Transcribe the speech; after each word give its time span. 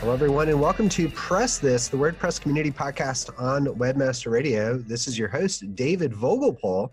Hello, 0.00 0.12
everyone, 0.12 0.48
and 0.48 0.60
welcome 0.60 0.88
to 0.90 1.08
Press 1.08 1.58
This, 1.58 1.88
the 1.88 1.96
WordPress 1.96 2.40
community 2.40 2.70
podcast 2.70 3.36
on 3.36 3.66
Webmaster 3.66 4.30
Radio. 4.30 4.78
This 4.78 5.08
is 5.08 5.18
your 5.18 5.26
host, 5.26 5.74
David 5.74 6.12
Vogelpohl. 6.12 6.90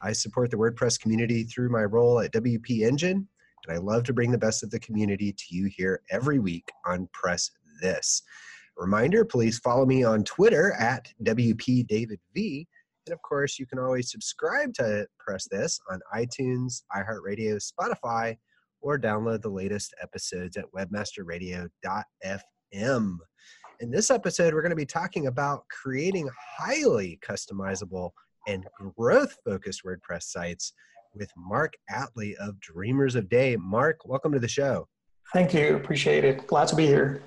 I 0.00 0.12
support 0.12 0.50
the 0.50 0.56
WordPress 0.56 0.98
community 0.98 1.44
through 1.44 1.68
my 1.68 1.84
role 1.84 2.18
at 2.18 2.32
WP 2.32 2.80
Engine, 2.80 3.28
and 3.66 3.76
I 3.76 3.78
love 3.78 4.04
to 4.04 4.14
bring 4.14 4.30
the 4.30 4.38
best 4.38 4.62
of 4.62 4.70
the 4.70 4.80
community 4.80 5.34
to 5.34 5.44
you 5.50 5.66
here 5.66 6.00
every 6.10 6.38
week 6.38 6.66
on 6.86 7.10
Press 7.12 7.50
This. 7.82 8.22
Reminder 8.78 9.26
please 9.26 9.58
follow 9.58 9.84
me 9.84 10.02
on 10.02 10.24
Twitter 10.24 10.72
at 10.72 11.12
WPDavidV. 11.24 12.66
And 13.06 13.12
of 13.12 13.20
course, 13.20 13.58
you 13.58 13.66
can 13.66 13.78
always 13.78 14.10
subscribe 14.10 14.72
to 14.74 15.06
Press 15.18 15.46
This 15.50 15.78
on 15.90 16.00
iTunes, 16.14 16.84
iHeartRadio, 16.96 17.60
Spotify, 17.60 18.38
or 18.86 18.96
download 18.96 19.42
the 19.42 19.48
latest 19.48 19.92
episodes 20.00 20.56
at 20.56 20.64
webmasterradio.fm. 20.72 23.16
In 23.80 23.90
this 23.90 24.12
episode, 24.12 24.54
we're 24.54 24.62
going 24.62 24.70
to 24.70 24.76
be 24.76 24.86
talking 24.86 25.26
about 25.26 25.64
creating 25.68 26.30
highly 26.56 27.18
customizable 27.20 28.12
and 28.46 28.64
growth 28.96 29.36
focused 29.44 29.82
WordPress 29.84 30.22
sites 30.22 30.72
with 31.16 31.32
Mark 31.36 31.72
Atley 31.90 32.36
of 32.36 32.60
Dreamers 32.60 33.16
of 33.16 33.28
Day. 33.28 33.56
Mark, 33.56 34.06
welcome 34.06 34.32
to 34.32 34.38
the 34.38 34.46
show. 34.46 34.86
Thank 35.32 35.52
you. 35.52 35.74
Appreciate 35.74 36.24
it. 36.24 36.46
Glad 36.46 36.68
to 36.68 36.76
be 36.76 36.86
here. 36.86 37.24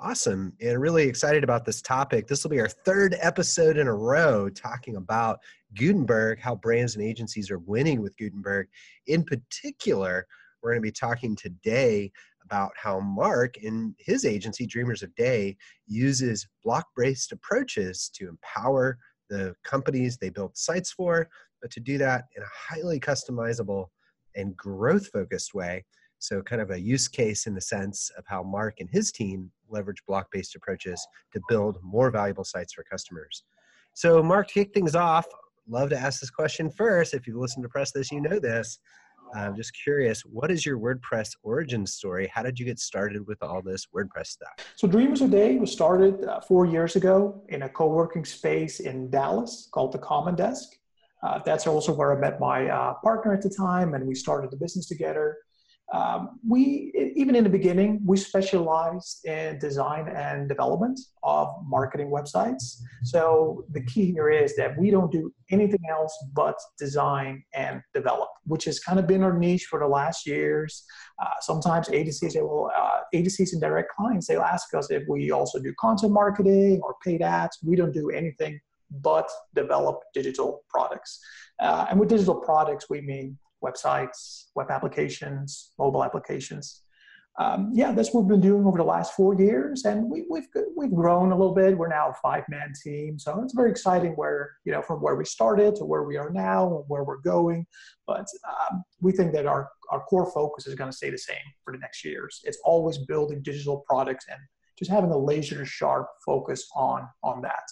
Awesome. 0.00 0.52
And 0.60 0.80
really 0.80 1.04
excited 1.04 1.44
about 1.44 1.64
this 1.64 1.80
topic. 1.80 2.26
This 2.26 2.42
will 2.42 2.50
be 2.50 2.60
our 2.60 2.68
third 2.68 3.14
episode 3.20 3.76
in 3.76 3.86
a 3.86 3.94
row 3.94 4.48
talking 4.48 4.96
about 4.96 5.38
Gutenberg, 5.74 6.40
how 6.40 6.56
brands 6.56 6.96
and 6.96 7.04
agencies 7.04 7.52
are 7.52 7.60
winning 7.60 8.02
with 8.02 8.16
Gutenberg. 8.16 8.66
In 9.06 9.22
particular, 9.22 10.26
we're 10.62 10.70
going 10.70 10.82
to 10.82 10.86
be 10.86 10.92
talking 10.92 11.34
today 11.34 12.10
about 12.44 12.72
how 12.76 13.00
Mark 13.00 13.56
in 13.58 13.94
his 13.98 14.24
agency, 14.24 14.66
Dreamers 14.66 15.02
of 15.02 15.14
Day, 15.14 15.56
uses 15.86 16.46
block 16.64 16.86
based 16.96 17.32
approaches 17.32 18.10
to 18.14 18.28
empower 18.28 18.98
the 19.28 19.54
companies 19.64 20.16
they 20.16 20.28
build 20.28 20.56
sites 20.56 20.92
for, 20.92 21.28
but 21.60 21.70
to 21.70 21.80
do 21.80 21.98
that 21.98 22.24
in 22.36 22.42
a 22.42 22.46
highly 22.74 23.00
customizable 23.00 23.86
and 24.34 24.56
growth 24.56 25.08
focused 25.08 25.54
way. 25.54 25.84
So, 26.18 26.40
kind 26.42 26.62
of 26.62 26.70
a 26.70 26.80
use 26.80 27.08
case 27.08 27.46
in 27.46 27.54
the 27.54 27.60
sense 27.60 28.10
of 28.16 28.24
how 28.28 28.44
Mark 28.44 28.76
and 28.78 28.88
his 28.90 29.10
team 29.10 29.50
leverage 29.68 30.02
block 30.06 30.28
based 30.30 30.54
approaches 30.54 31.04
to 31.32 31.40
build 31.48 31.78
more 31.82 32.10
valuable 32.10 32.44
sites 32.44 32.72
for 32.72 32.84
customers. 32.84 33.42
So, 33.94 34.22
Mark, 34.22 34.48
kick 34.48 34.72
things 34.72 34.94
off, 34.94 35.26
love 35.68 35.90
to 35.90 35.98
ask 35.98 36.20
this 36.20 36.30
question 36.30 36.70
first. 36.70 37.14
If 37.14 37.26
you've 37.26 37.36
listened 37.36 37.64
to 37.64 37.68
Press 37.68 37.92
This, 37.92 38.12
you 38.12 38.20
know 38.20 38.38
this. 38.38 38.78
I'm 39.34 39.56
just 39.56 39.72
curious, 39.72 40.22
what 40.22 40.50
is 40.50 40.66
your 40.66 40.78
WordPress 40.78 41.36
origin 41.42 41.86
story? 41.86 42.30
How 42.32 42.42
did 42.42 42.58
you 42.58 42.66
get 42.66 42.78
started 42.78 43.26
with 43.26 43.42
all 43.42 43.62
this 43.62 43.86
WordPress 43.94 44.26
stuff? 44.26 44.52
So, 44.76 44.86
Dreamers 44.86 45.22
of 45.22 45.30
Day 45.30 45.56
was 45.56 45.72
started 45.72 46.24
uh, 46.24 46.40
four 46.40 46.66
years 46.66 46.96
ago 46.96 47.42
in 47.48 47.62
a 47.62 47.68
co 47.68 47.86
working 47.86 48.24
space 48.24 48.80
in 48.80 49.10
Dallas 49.10 49.68
called 49.72 49.92
the 49.92 49.98
Common 49.98 50.34
Desk. 50.34 50.68
Uh, 51.22 51.38
that's 51.44 51.66
also 51.66 51.92
where 51.94 52.16
I 52.16 52.20
met 52.20 52.40
my 52.40 52.68
uh, 52.68 52.94
partner 52.94 53.32
at 53.32 53.42
the 53.42 53.50
time, 53.50 53.94
and 53.94 54.06
we 54.06 54.14
started 54.14 54.50
the 54.50 54.56
business 54.56 54.86
together. 54.86 55.38
Um, 55.92 56.40
we, 56.46 56.90
even 57.14 57.36
in 57.36 57.44
the 57.44 57.50
beginning, 57.50 58.00
we 58.04 58.16
specialized 58.16 59.26
in 59.26 59.58
design 59.58 60.08
and 60.08 60.48
development 60.48 60.98
of 61.22 61.48
marketing 61.64 62.10
websites. 62.10 62.80
So 63.04 63.64
the 63.72 63.84
key 63.84 64.12
here 64.12 64.30
is 64.30 64.56
that 64.56 64.76
we 64.78 64.90
don't 64.90 65.12
do 65.12 65.32
anything 65.50 65.82
else 65.90 66.16
but 66.32 66.56
design 66.78 67.44
and 67.52 67.82
develop, 67.92 68.30
which 68.44 68.64
has 68.64 68.80
kind 68.80 68.98
of 68.98 69.06
been 69.06 69.22
our 69.22 69.38
niche 69.38 69.66
for 69.66 69.80
the 69.80 69.86
last 69.86 70.26
years. 70.26 70.82
Uh, 71.22 71.28
sometimes 71.40 71.90
agencies, 71.90 72.32
they 72.32 72.40
will, 72.40 72.70
uh, 72.74 73.00
agencies 73.12 73.52
and 73.52 73.60
direct 73.60 73.90
clients, 73.94 74.26
they'll 74.26 74.40
ask 74.40 74.72
us 74.74 74.90
if 74.90 75.02
we 75.08 75.30
also 75.30 75.58
do 75.58 75.74
content 75.78 76.12
marketing 76.12 76.80
or 76.82 76.96
paid 77.04 77.20
ads. 77.20 77.58
We 77.62 77.76
don't 77.76 77.92
do 77.92 78.08
anything 78.08 78.58
but 79.00 79.28
develop 79.54 80.00
digital 80.14 80.64
products. 80.68 81.18
Uh, 81.60 81.86
and 81.90 82.00
with 82.00 82.08
digital 82.08 82.34
products, 82.34 82.88
we 82.90 83.00
mean 83.00 83.38
websites, 83.62 84.46
web 84.54 84.70
applications, 84.70 85.72
mobile 85.78 86.04
applications. 86.04 86.82
Um, 87.38 87.70
yeah, 87.72 87.92
that's 87.92 88.12
what 88.12 88.24
we've 88.24 88.30
been 88.30 88.42
doing 88.42 88.66
over 88.66 88.76
the 88.76 88.84
last 88.84 89.14
four 89.14 89.34
years, 89.34 89.86
and 89.86 90.10
we, 90.10 90.26
we've 90.28 90.48
we've 90.76 90.94
grown 90.94 91.32
a 91.32 91.36
little 91.36 91.54
bit. 91.54 91.78
We're 91.78 91.88
now 91.88 92.10
a 92.10 92.14
five 92.22 92.44
man 92.50 92.74
team, 92.84 93.18
so 93.18 93.40
it's 93.42 93.54
very 93.54 93.70
exciting. 93.70 94.12
Where 94.12 94.50
you 94.66 94.72
know 94.72 94.82
from 94.82 95.00
where 95.00 95.16
we 95.16 95.24
started 95.24 95.74
to 95.76 95.86
where 95.86 96.02
we 96.02 96.18
are 96.18 96.28
now, 96.28 96.66
and 96.66 96.84
where 96.88 97.04
we're 97.04 97.22
going. 97.22 97.66
But 98.06 98.26
um, 98.46 98.82
we 99.00 99.12
think 99.12 99.32
that 99.32 99.46
our 99.46 99.70
our 99.90 100.02
core 100.02 100.30
focus 100.30 100.66
is 100.66 100.74
going 100.74 100.90
to 100.90 100.96
stay 100.96 101.08
the 101.08 101.16
same 101.16 101.36
for 101.64 101.72
the 101.72 101.78
next 101.78 102.04
years. 102.04 102.42
It's 102.44 102.58
always 102.64 102.98
building 102.98 103.40
digital 103.42 103.82
products 103.88 104.26
and 104.30 104.40
just 104.78 104.90
having 104.90 105.10
a 105.10 105.18
laser 105.18 105.64
sharp 105.64 106.08
focus 106.26 106.68
on 106.76 107.08
on 107.22 107.40
that. 107.42 107.64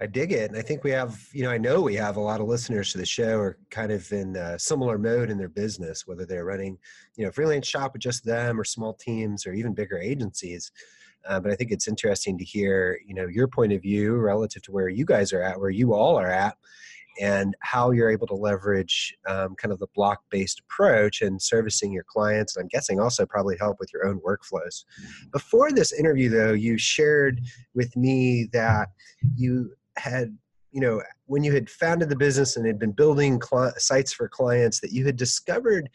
I 0.00 0.06
dig 0.06 0.32
it. 0.32 0.50
And 0.50 0.58
I 0.58 0.62
think 0.62 0.84
we 0.84 0.92
have, 0.92 1.18
you 1.32 1.42
know, 1.42 1.50
I 1.50 1.58
know 1.58 1.80
we 1.82 1.96
have 1.96 2.16
a 2.16 2.20
lot 2.20 2.40
of 2.40 2.46
listeners 2.46 2.92
to 2.92 2.98
the 2.98 3.06
show 3.06 3.38
are 3.40 3.58
kind 3.70 3.90
of 3.90 4.10
in 4.12 4.36
a 4.36 4.58
similar 4.58 4.96
mode 4.96 5.28
in 5.28 5.38
their 5.38 5.48
business, 5.48 6.06
whether 6.06 6.24
they're 6.24 6.44
running, 6.44 6.78
you 7.16 7.24
know, 7.24 7.32
freelance 7.32 7.66
shop 7.66 7.94
with 7.94 8.02
just 8.02 8.24
them 8.24 8.60
or 8.60 8.64
small 8.64 8.94
teams 8.94 9.44
or 9.44 9.52
even 9.52 9.74
bigger 9.74 9.98
agencies. 9.98 10.70
Uh, 11.28 11.40
but 11.40 11.50
I 11.50 11.56
think 11.56 11.72
it's 11.72 11.88
interesting 11.88 12.38
to 12.38 12.44
hear, 12.44 13.00
you 13.04 13.14
know, 13.14 13.26
your 13.26 13.48
point 13.48 13.72
of 13.72 13.82
view 13.82 14.16
relative 14.16 14.62
to 14.62 14.72
where 14.72 14.88
you 14.88 15.04
guys 15.04 15.32
are 15.32 15.42
at, 15.42 15.58
where 15.58 15.70
you 15.70 15.92
all 15.92 16.16
are 16.16 16.30
at, 16.30 16.56
and 17.20 17.56
how 17.60 17.90
you're 17.90 18.10
able 18.10 18.28
to 18.28 18.34
leverage 18.34 19.16
um, 19.26 19.56
kind 19.56 19.72
of 19.72 19.80
the 19.80 19.88
block 19.96 20.20
based 20.30 20.60
approach 20.60 21.22
and 21.22 21.42
servicing 21.42 21.92
your 21.92 22.04
clients. 22.08 22.56
And 22.56 22.62
I'm 22.62 22.68
guessing 22.68 23.00
also 23.00 23.26
probably 23.26 23.56
help 23.58 23.78
with 23.80 23.92
your 23.92 24.06
own 24.06 24.20
workflows. 24.20 24.84
Before 25.32 25.72
this 25.72 25.92
interview, 25.92 26.28
though, 26.28 26.52
you 26.52 26.78
shared 26.78 27.40
with 27.74 27.96
me 27.96 28.48
that 28.52 28.90
you 29.34 29.72
had 29.98 30.36
you 30.70 30.80
know, 30.80 31.02
when 31.26 31.42
you 31.42 31.52
had 31.52 31.70
founded 31.70 32.08
the 32.08 32.16
business 32.16 32.56
and 32.56 32.66
had 32.66 32.78
been 32.78 32.92
building 32.92 33.40
cl- 33.40 33.72
sites 33.78 34.12
for 34.12 34.28
clients, 34.28 34.80
that 34.80 34.92
you 34.92 35.04
had 35.06 35.16
discovered 35.16 35.88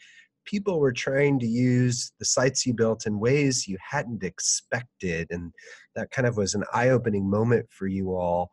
people 0.44 0.78
were 0.78 0.92
trying 0.92 1.38
to 1.38 1.46
use 1.46 2.12
the 2.18 2.24
sites 2.24 2.66
you 2.66 2.74
built 2.74 3.06
in 3.06 3.18
ways 3.18 3.66
you 3.66 3.78
hadn't 3.80 4.22
expected, 4.22 5.28
and 5.30 5.52
that 5.94 6.10
kind 6.10 6.26
of 6.26 6.36
was 6.36 6.54
an 6.54 6.64
eye-opening 6.72 7.28
moment 7.28 7.66
for 7.70 7.86
you 7.86 8.14
all. 8.14 8.50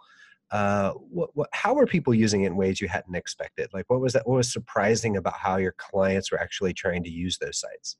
Uh, 0.51 0.91
what, 0.91 1.29
what, 1.33 1.49
how 1.53 1.73
were 1.73 1.85
people 1.85 2.13
using 2.13 2.43
it 2.43 2.47
in 2.47 2.55
ways 2.55 2.81
you 2.81 2.87
hadn't 2.87 3.15
expected? 3.15 3.69
Like, 3.73 3.85
what 3.87 4.01
was 4.01 4.13
that? 4.13 4.27
What 4.27 4.35
was 4.35 4.51
surprising 4.51 5.17
about 5.17 5.37
how 5.37 5.57
your 5.57 5.73
clients 5.77 6.31
were 6.31 6.39
actually 6.39 6.73
trying 6.73 7.03
to 7.03 7.09
use 7.09 7.37
those 7.37 7.57
sites? 7.57 7.97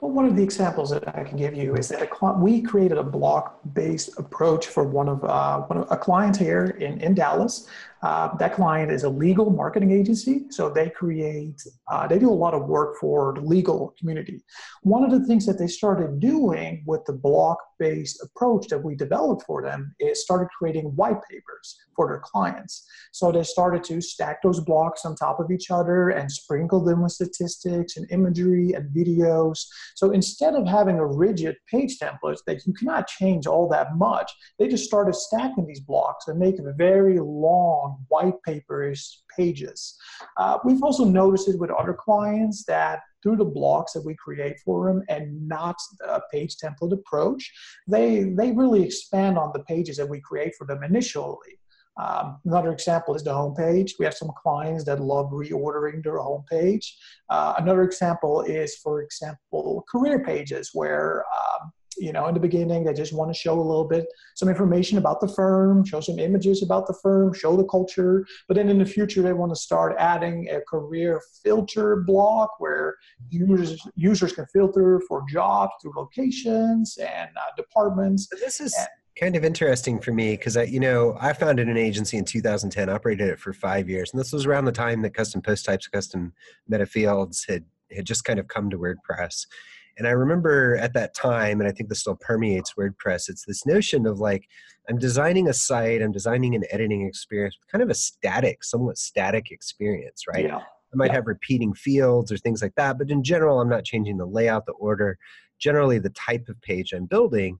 Well, 0.00 0.10
one 0.10 0.26
of 0.26 0.36
the 0.36 0.42
examples 0.42 0.90
that 0.90 1.08
I 1.16 1.24
can 1.24 1.36
give 1.36 1.54
you 1.54 1.74
is 1.74 1.88
that 1.88 2.02
a, 2.02 2.32
we 2.34 2.62
created 2.62 2.98
a 2.98 3.02
block-based 3.02 4.18
approach 4.18 4.66
for 4.66 4.84
one 4.84 5.08
of, 5.08 5.24
uh, 5.24 5.60
one 5.62 5.78
of 5.78 5.90
a 5.90 5.96
client 5.96 6.36
here 6.36 6.76
in, 6.78 7.00
in 7.00 7.14
Dallas. 7.14 7.68
Uh, 8.04 8.36
that 8.36 8.52
client 8.52 8.92
is 8.92 9.04
a 9.04 9.08
legal 9.08 9.48
marketing 9.48 9.90
agency, 9.90 10.44
so 10.50 10.68
they 10.68 10.90
create, 10.90 11.58
uh, 11.90 12.06
they 12.06 12.18
do 12.18 12.30
a 12.30 12.40
lot 12.44 12.52
of 12.52 12.66
work 12.66 12.98
for 13.00 13.32
the 13.34 13.40
legal 13.40 13.94
community. 13.98 14.44
One 14.82 15.02
of 15.04 15.10
the 15.10 15.26
things 15.26 15.46
that 15.46 15.58
they 15.58 15.68
started 15.68 16.20
doing 16.20 16.84
with 16.86 17.02
the 17.06 17.14
block-based 17.14 18.22
approach 18.22 18.68
that 18.68 18.84
we 18.84 18.94
developed 18.94 19.44
for 19.46 19.62
them 19.62 19.94
is 20.00 20.20
started 20.20 20.48
creating 20.58 20.94
white 20.96 21.20
papers 21.30 21.78
for 21.96 22.08
their 22.08 22.20
clients. 22.20 22.86
So 23.12 23.32
they 23.32 23.42
started 23.42 23.82
to 23.84 24.02
stack 24.02 24.42
those 24.42 24.60
blocks 24.60 25.06
on 25.06 25.16
top 25.16 25.40
of 25.40 25.50
each 25.50 25.70
other 25.70 26.10
and 26.10 26.30
sprinkle 26.30 26.84
them 26.84 27.02
with 27.02 27.12
statistics 27.12 27.96
and 27.96 28.10
imagery 28.10 28.72
and 28.72 28.94
videos. 28.94 29.64
So 29.94 30.10
instead 30.10 30.54
of 30.54 30.66
having 30.66 30.98
a 30.98 31.06
rigid 31.06 31.56
page 31.70 31.98
template 31.98 32.40
that 32.46 32.66
you 32.66 32.74
cannot 32.74 33.06
change 33.06 33.46
all 33.46 33.66
that 33.70 33.96
much, 33.96 34.30
they 34.58 34.68
just 34.68 34.84
started 34.84 35.14
stacking 35.14 35.66
these 35.66 35.80
blocks 35.80 36.28
and 36.28 36.38
making 36.38 36.70
very 36.76 37.18
long 37.18 37.93
white 38.08 38.40
papers 38.44 39.24
pages. 39.36 39.96
Uh, 40.36 40.58
we've 40.64 40.82
also 40.82 41.04
noticed 41.04 41.48
it 41.48 41.58
with 41.58 41.70
other 41.70 41.94
clients 41.94 42.64
that 42.66 43.00
through 43.22 43.36
the 43.36 43.44
blocks 43.44 43.92
that 43.92 44.04
we 44.04 44.14
create 44.14 44.56
for 44.64 44.88
them 44.88 45.02
and 45.08 45.48
not 45.48 45.76
a 46.06 46.20
page 46.30 46.56
template 46.62 46.92
approach, 46.92 47.50
they, 47.88 48.24
they 48.24 48.52
really 48.52 48.82
expand 48.82 49.38
on 49.38 49.50
the 49.54 49.64
pages 49.64 49.96
that 49.96 50.08
we 50.08 50.20
create 50.20 50.52
for 50.56 50.66
them 50.66 50.82
initially. 50.82 51.58
Um, 51.96 52.40
another 52.44 52.72
example 52.72 53.14
is 53.14 53.22
the 53.22 53.30
homepage. 53.30 53.92
We 53.98 54.04
have 54.04 54.14
some 54.14 54.32
clients 54.42 54.84
that 54.84 55.00
love 55.00 55.30
reordering 55.30 56.02
their 56.02 56.18
homepage. 56.18 56.86
Uh, 57.30 57.54
another 57.56 57.82
example 57.82 58.42
is, 58.42 58.76
for 58.76 59.02
example, 59.02 59.84
career 59.88 60.24
pages 60.24 60.70
where 60.72 61.24
um, 61.32 61.72
you 61.98 62.12
know, 62.12 62.26
in 62.28 62.34
the 62.34 62.40
beginning, 62.40 62.84
they 62.84 62.92
just 62.92 63.12
want 63.12 63.32
to 63.32 63.38
show 63.38 63.54
a 63.54 63.62
little 63.62 63.86
bit, 63.86 64.06
some 64.34 64.48
information 64.48 64.98
about 64.98 65.20
the 65.20 65.28
firm, 65.28 65.84
show 65.84 66.00
some 66.00 66.18
images 66.18 66.62
about 66.62 66.86
the 66.86 66.94
firm, 67.02 67.32
show 67.32 67.56
the 67.56 67.64
culture. 67.64 68.26
But 68.48 68.56
then 68.56 68.68
in 68.68 68.78
the 68.78 68.86
future, 68.86 69.22
they 69.22 69.32
want 69.32 69.52
to 69.52 69.60
start 69.60 69.94
adding 69.98 70.48
a 70.50 70.60
career 70.60 71.20
filter 71.42 72.04
block 72.06 72.50
where 72.58 72.96
users 73.30 73.86
users 73.94 74.32
can 74.32 74.46
filter 74.52 75.00
for 75.08 75.24
jobs 75.28 75.72
through 75.80 75.92
locations 75.96 76.96
and 76.98 77.30
uh, 77.36 77.54
departments. 77.56 78.28
This 78.30 78.60
is. 78.60 78.74
And, 78.78 78.88
kind 79.18 79.36
of 79.36 79.44
interesting 79.44 80.00
for 80.00 80.12
me 80.12 80.32
because 80.32 80.56
I, 80.56 80.64
you 80.64 80.80
know, 80.80 81.16
I 81.20 81.32
founded 81.32 81.68
an 81.68 81.76
agency 81.76 82.16
in 82.16 82.24
2010, 82.24 82.88
operated 82.88 83.28
it 83.28 83.38
for 83.38 83.52
five 83.52 83.88
years, 83.88 84.10
and 84.12 84.18
this 84.20 84.32
was 84.32 84.44
around 84.44 84.64
the 84.64 84.72
time 84.72 85.02
that 85.02 85.14
custom 85.14 85.40
post 85.40 85.64
types, 85.64 85.86
custom 85.86 86.32
meta 86.68 86.86
fields 86.86 87.44
had 87.48 87.64
had 87.94 88.06
just 88.06 88.24
kind 88.24 88.38
of 88.38 88.48
come 88.48 88.70
to 88.70 88.78
WordPress. 88.78 89.46
And 89.96 90.08
I 90.08 90.10
remember 90.10 90.76
at 90.76 90.92
that 90.94 91.14
time, 91.14 91.60
and 91.60 91.68
I 91.68 91.72
think 91.72 91.88
this 91.88 92.00
still 92.00 92.16
permeates 92.16 92.74
WordPress, 92.78 93.28
it's 93.28 93.44
this 93.44 93.64
notion 93.64 94.06
of 94.06 94.18
like, 94.18 94.48
I'm 94.88 94.98
designing 94.98 95.48
a 95.48 95.52
site, 95.52 96.02
I'm 96.02 96.12
designing 96.12 96.54
an 96.54 96.64
editing 96.70 97.06
experience, 97.06 97.56
kind 97.70 97.82
of 97.82 97.90
a 97.90 97.94
static, 97.94 98.64
somewhat 98.64 98.98
static 98.98 99.50
experience, 99.50 100.24
right? 100.28 100.44
Yeah. 100.44 100.58
I 100.58 100.96
might 100.96 101.06
yeah. 101.06 101.14
have 101.14 101.26
repeating 101.26 101.74
fields 101.74 102.30
or 102.30 102.36
things 102.36 102.62
like 102.62 102.74
that, 102.76 102.98
but 102.98 103.10
in 103.10 103.22
general, 103.22 103.60
I'm 103.60 103.68
not 103.68 103.84
changing 103.84 104.18
the 104.18 104.26
layout, 104.26 104.66
the 104.66 104.72
order, 104.72 105.18
generally 105.58 105.98
the 105.98 106.10
type 106.10 106.48
of 106.48 106.60
page 106.60 106.92
I'm 106.92 107.06
building. 107.06 107.58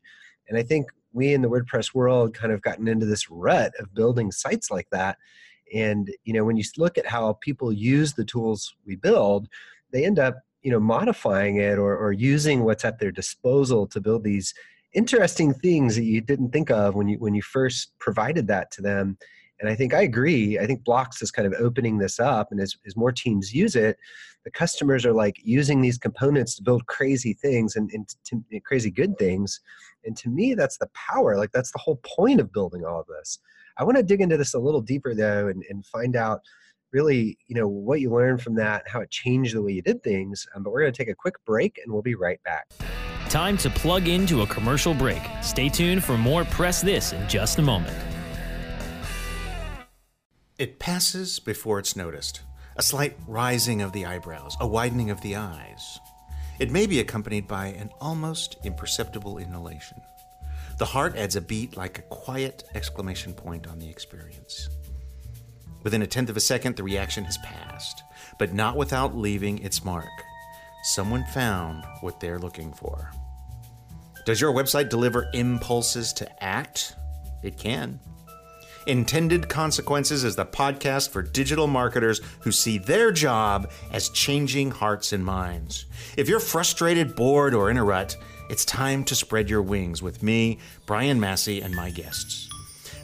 And 0.49 0.59
I 0.59 0.63
think 0.63 0.87
we 1.13 1.33
in 1.33 1.43
the 1.43 1.49
WordPress 1.49 1.95
world 1.95 2.35
kind 2.35 2.53
of 2.53 2.63
gotten 2.63 2.89
into 2.89 3.07
this 3.07 3.31
rut 3.31 3.73
of 3.79 3.95
building 3.95 4.31
sites 4.31 4.71
like 4.71 4.89
that. 4.91 5.17
And 5.73 6.11
you 6.25 6.33
know, 6.35 6.45
when 6.45 6.57
you 6.57 6.65
look 6.77 6.99
at 6.99 7.07
how 7.07 7.35
people 7.41 7.73
use 7.73 8.13
the 8.13 8.25
tools 8.25 8.75
we 8.85 8.97
build, 8.97 9.49
they 9.93 10.05
end 10.05 10.19
up 10.19 10.41
you 10.65 10.71
know 10.71 10.81
modifying 10.81 11.57
it 11.59 11.79
or, 11.79 11.97
or 11.97 12.13
using 12.13 12.65
what's 12.65 12.85
at 12.85 12.99
their 12.99 13.13
disposal 13.13 13.87
to 13.87 14.01
build 14.01 14.25
these 14.25 14.53
interesting 14.95 15.53
things 15.53 15.95
that 15.95 16.05
you 16.05 16.21
didn't 16.21 16.51
think 16.51 16.71
of 16.71 16.95
when 16.95 17.07
you 17.07 17.19
when 17.19 17.35
you 17.35 17.43
first 17.43 17.93
provided 17.99 18.49
that 18.49 18.71
to 18.73 18.83
them. 18.83 19.17
And 19.61 19.69
i 19.69 19.75
think 19.77 19.95
i 19.95 20.03
agree. 20.03 20.59
I 20.59 20.67
think 20.67 20.83
blocks 20.83 21.23
is 21.23 21.31
kind 21.31 21.47
of 21.47 21.55
opening 21.61 21.99
this 21.99 22.19
up 22.19 22.51
and 22.51 22.61
as, 22.61 22.77
as 22.87 22.97
more 22.97 23.13
teams 23.13 23.55
use 23.55 23.77
it 23.77 23.97
the 24.45 24.51
customers 24.51 25.07
are 25.07 25.13
like 25.13 25.41
using 25.43 25.81
these 25.81 25.99
components 25.99 26.55
to 26.57 26.63
build 26.63 26.87
crazy 26.87 27.33
things 27.33 27.77
and, 27.77 27.91
and 27.93 28.07
to, 28.25 28.43
crazy 28.61 28.91
good 28.91 29.17
things. 29.19 29.61
And 30.05 30.17
to 30.19 30.29
me 30.29 30.55
that's 30.55 30.79
the 30.79 30.91
power. 30.95 31.37
Like 31.37 31.53
that's 31.53 31.73
the 31.73 31.79
whole 31.79 31.99
point 32.05 32.41
of 32.41 32.53
building 32.53 32.85
all 32.85 33.01
of 33.01 33.07
this. 33.07 33.39
I 33.79 33.85
want 33.85 33.97
to 33.97 34.03
dig 34.03 34.21
into 34.21 34.37
this 34.37 34.55
a 34.55 34.59
little 34.59 34.83
deeper 34.83 35.15
though 35.15 35.49
and, 35.49 35.65
and 35.71 35.85
find 35.87 36.15
out 36.15 36.43
really, 36.95 37.37
you 37.49 37.57
know, 37.57 37.69
what 37.69 38.01
you 38.01 38.11
learned 38.11 38.41
from 38.41 38.55
that, 38.55 38.89
how 38.89 39.01
it 39.01 39.11
changed 39.11 39.55
the 39.55 39.61
way 39.61 39.73
you 39.73 39.83
did 39.83 40.03
things. 40.03 40.47
Um, 40.55 40.63
but 40.63 40.73
we're 40.73 40.81
going 40.81 40.93
to 40.93 40.97
take 40.97 41.11
a 41.11 41.15
quick 41.15 41.35
break 41.45 41.79
and 41.85 41.93
we'll 41.93 42.03
be 42.03 42.15
right 42.15 42.43
back. 42.45 42.69
Time 43.29 43.59
to 43.59 43.69
plug 43.69 44.07
into 44.07 44.43
a 44.43 44.47
commercial 44.47 44.95
break. 44.95 45.21
Stay 45.43 45.69
tuned 45.69 46.05
for 46.05 46.17
more 46.17 46.45
Press 46.45 46.81
This 46.81 47.13
in 47.13 47.29
just 47.29 47.59
a 47.59 47.63
moment. 47.63 47.97
It 50.57 50.79
passes 50.79 51.41
before 51.41 51.81
it's 51.81 51.97
noticed. 51.97 52.43
A 52.77 52.83
slight 52.83 53.17
rising 53.27 53.83
of 53.83 53.93
the 53.93 54.07
eyebrows, 54.07 54.57
a 54.61 54.67
widening 54.67 55.11
of 55.11 55.21
the 55.21 55.35
eyes. 55.35 55.99
It 56.61 56.71
may 56.71 56.87
be 56.87 57.01
accompanied 57.01 57.49
by 57.49 57.67
an 57.67 57.91
almost 58.01 58.57
imperceptible 58.65 59.39
inhalation. 59.39 59.99
The 60.79 60.85
heart 60.85 61.17
adds 61.17 61.35
a 61.35 61.41
beat 61.41 61.77
like 61.77 61.99
a 61.99 62.03
quiet 62.03 62.65
exclamation 62.75 63.33
point 63.33 63.67
on 63.67 63.81
the 63.81 63.89
experience. 63.89 64.69
Within 65.85 66.03
a 66.03 66.07
tenth 66.07 66.31
of 66.31 66.37
a 66.37 66.41
second, 66.41 66.77
the 66.77 66.83
reaction 66.83 67.25
has 67.25 67.39
passed, 67.39 68.03
but 68.39 68.53
not 68.53 68.77
without 68.77 69.17
leaving 69.17 69.59
its 69.59 69.85
mark. 69.85 70.09
Someone 70.83 71.25
found 71.27 71.85
what 72.01 72.19
they're 72.19 72.39
looking 72.39 72.73
for. 72.73 73.11
Does 74.27 74.41
your 74.41 74.53
website 74.53 74.89
deliver 74.89 75.29
impulses 75.35 76.13
to 76.15 76.43
act? 76.45 76.97
It 77.43 77.59
can. 77.59 78.01
Intended 78.87 79.49
Consequences 79.49 80.25
is 80.25 80.37
the 80.37 80.45
podcast 80.45 81.11
for 81.11 81.23
digital 81.23 81.67
marketers 81.67 82.21
who 82.41 82.53
see 82.53 82.79
their 82.79 83.13
job 83.13 83.71
as 83.93 84.11
changing 84.11 84.71
hearts 84.71 85.13
and 85.13 85.25
minds. 85.25 85.87
If 86.17 86.29
you're 86.29 86.41
frustrated, 86.41 87.15
bored, 87.15 87.55
or 87.55 87.71
in 87.71 87.77
a 87.77 87.85
rut, 87.85 88.17
it's 88.51 88.65
time 88.65 89.05
to 89.05 89.15
spread 89.15 89.49
your 89.49 89.63
wings 89.63 90.03
with 90.03 90.23
me, 90.23 90.59
Brian 90.85 91.19
Massey, 91.19 91.63
and 91.63 91.75
my 91.75 91.91
guests. 91.91 92.49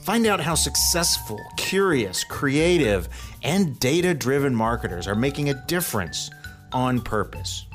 Find 0.02 0.26
out 0.26 0.40
how 0.40 0.54
successful, 0.54 1.40
curious, 1.56 2.24
creative, 2.24 3.08
and 3.42 3.78
data 3.78 4.14
driven 4.14 4.54
marketers 4.54 5.06
are 5.06 5.14
making 5.14 5.50
a 5.50 5.66
difference 5.66 6.30
on 6.72 7.00
purpose. 7.00 7.66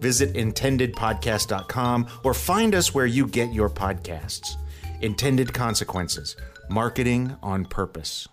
Visit 0.00 0.34
intendedpodcast.com 0.34 2.06
or 2.22 2.34
find 2.34 2.74
us 2.74 2.94
where 2.94 3.06
you 3.06 3.26
get 3.26 3.52
your 3.52 3.68
podcasts. 3.68 4.56
Intended 5.00 5.52
Consequences 5.52 6.36
Marketing 6.68 7.36
on 7.42 7.64
Purpose. 7.64 8.28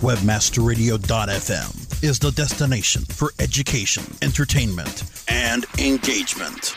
Webmasterradio.fm 0.00 2.02
is 2.02 2.18
the 2.18 2.32
destination 2.32 3.04
for 3.04 3.30
education, 3.38 4.04
entertainment, 4.22 5.04
and 5.28 5.66
engagement. 5.78 6.76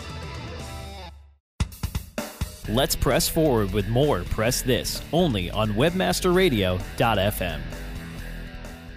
Let's 2.69 2.95
press 2.95 3.27
forward 3.27 3.73
with 3.73 3.87
more 3.87 4.21
Press 4.23 4.61
This 4.61 5.01
only 5.11 5.49
on 5.49 5.73
WebmasterRadio.fm. 5.73 7.59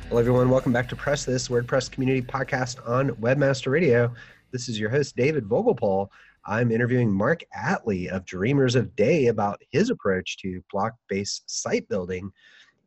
Hello, 0.09 0.21
everyone. 0.21 0.51
Welcome 0.51 0.71
back 0.71 0.87
to 0.91 0.97
Press 0.97 1.25
This 1.25 1.49
WordPress 1.49 1.91
Community 1.91 2.21
Podcast 2.21 2.87
on 2.87 3.13
Webmaster 3.13 3.73
Radio. 3.73 4.13
This 4.51 4.69
is 4.69 4.79
your 4.79 4.91
host, 4.91 5.17
David 5.17 5.45
Vogelpohl. 5.45 6.09
I'm 6.45 6.71
interviewing 6.71 7.11
Mark 7.11 7.43
Atley 7.57 8.09
of 8.09 8.27
Dreamers 8.27 8.75
of 8.75 8.95
Day 8.97 9.29
about 9.29 9.63
his 9.71 9.89
approach 9.89 10.37
to 10.39 10.63
block 10.71 10.93
based 11.09 11.45
site 11.47 11.89
building. 11.89 12.31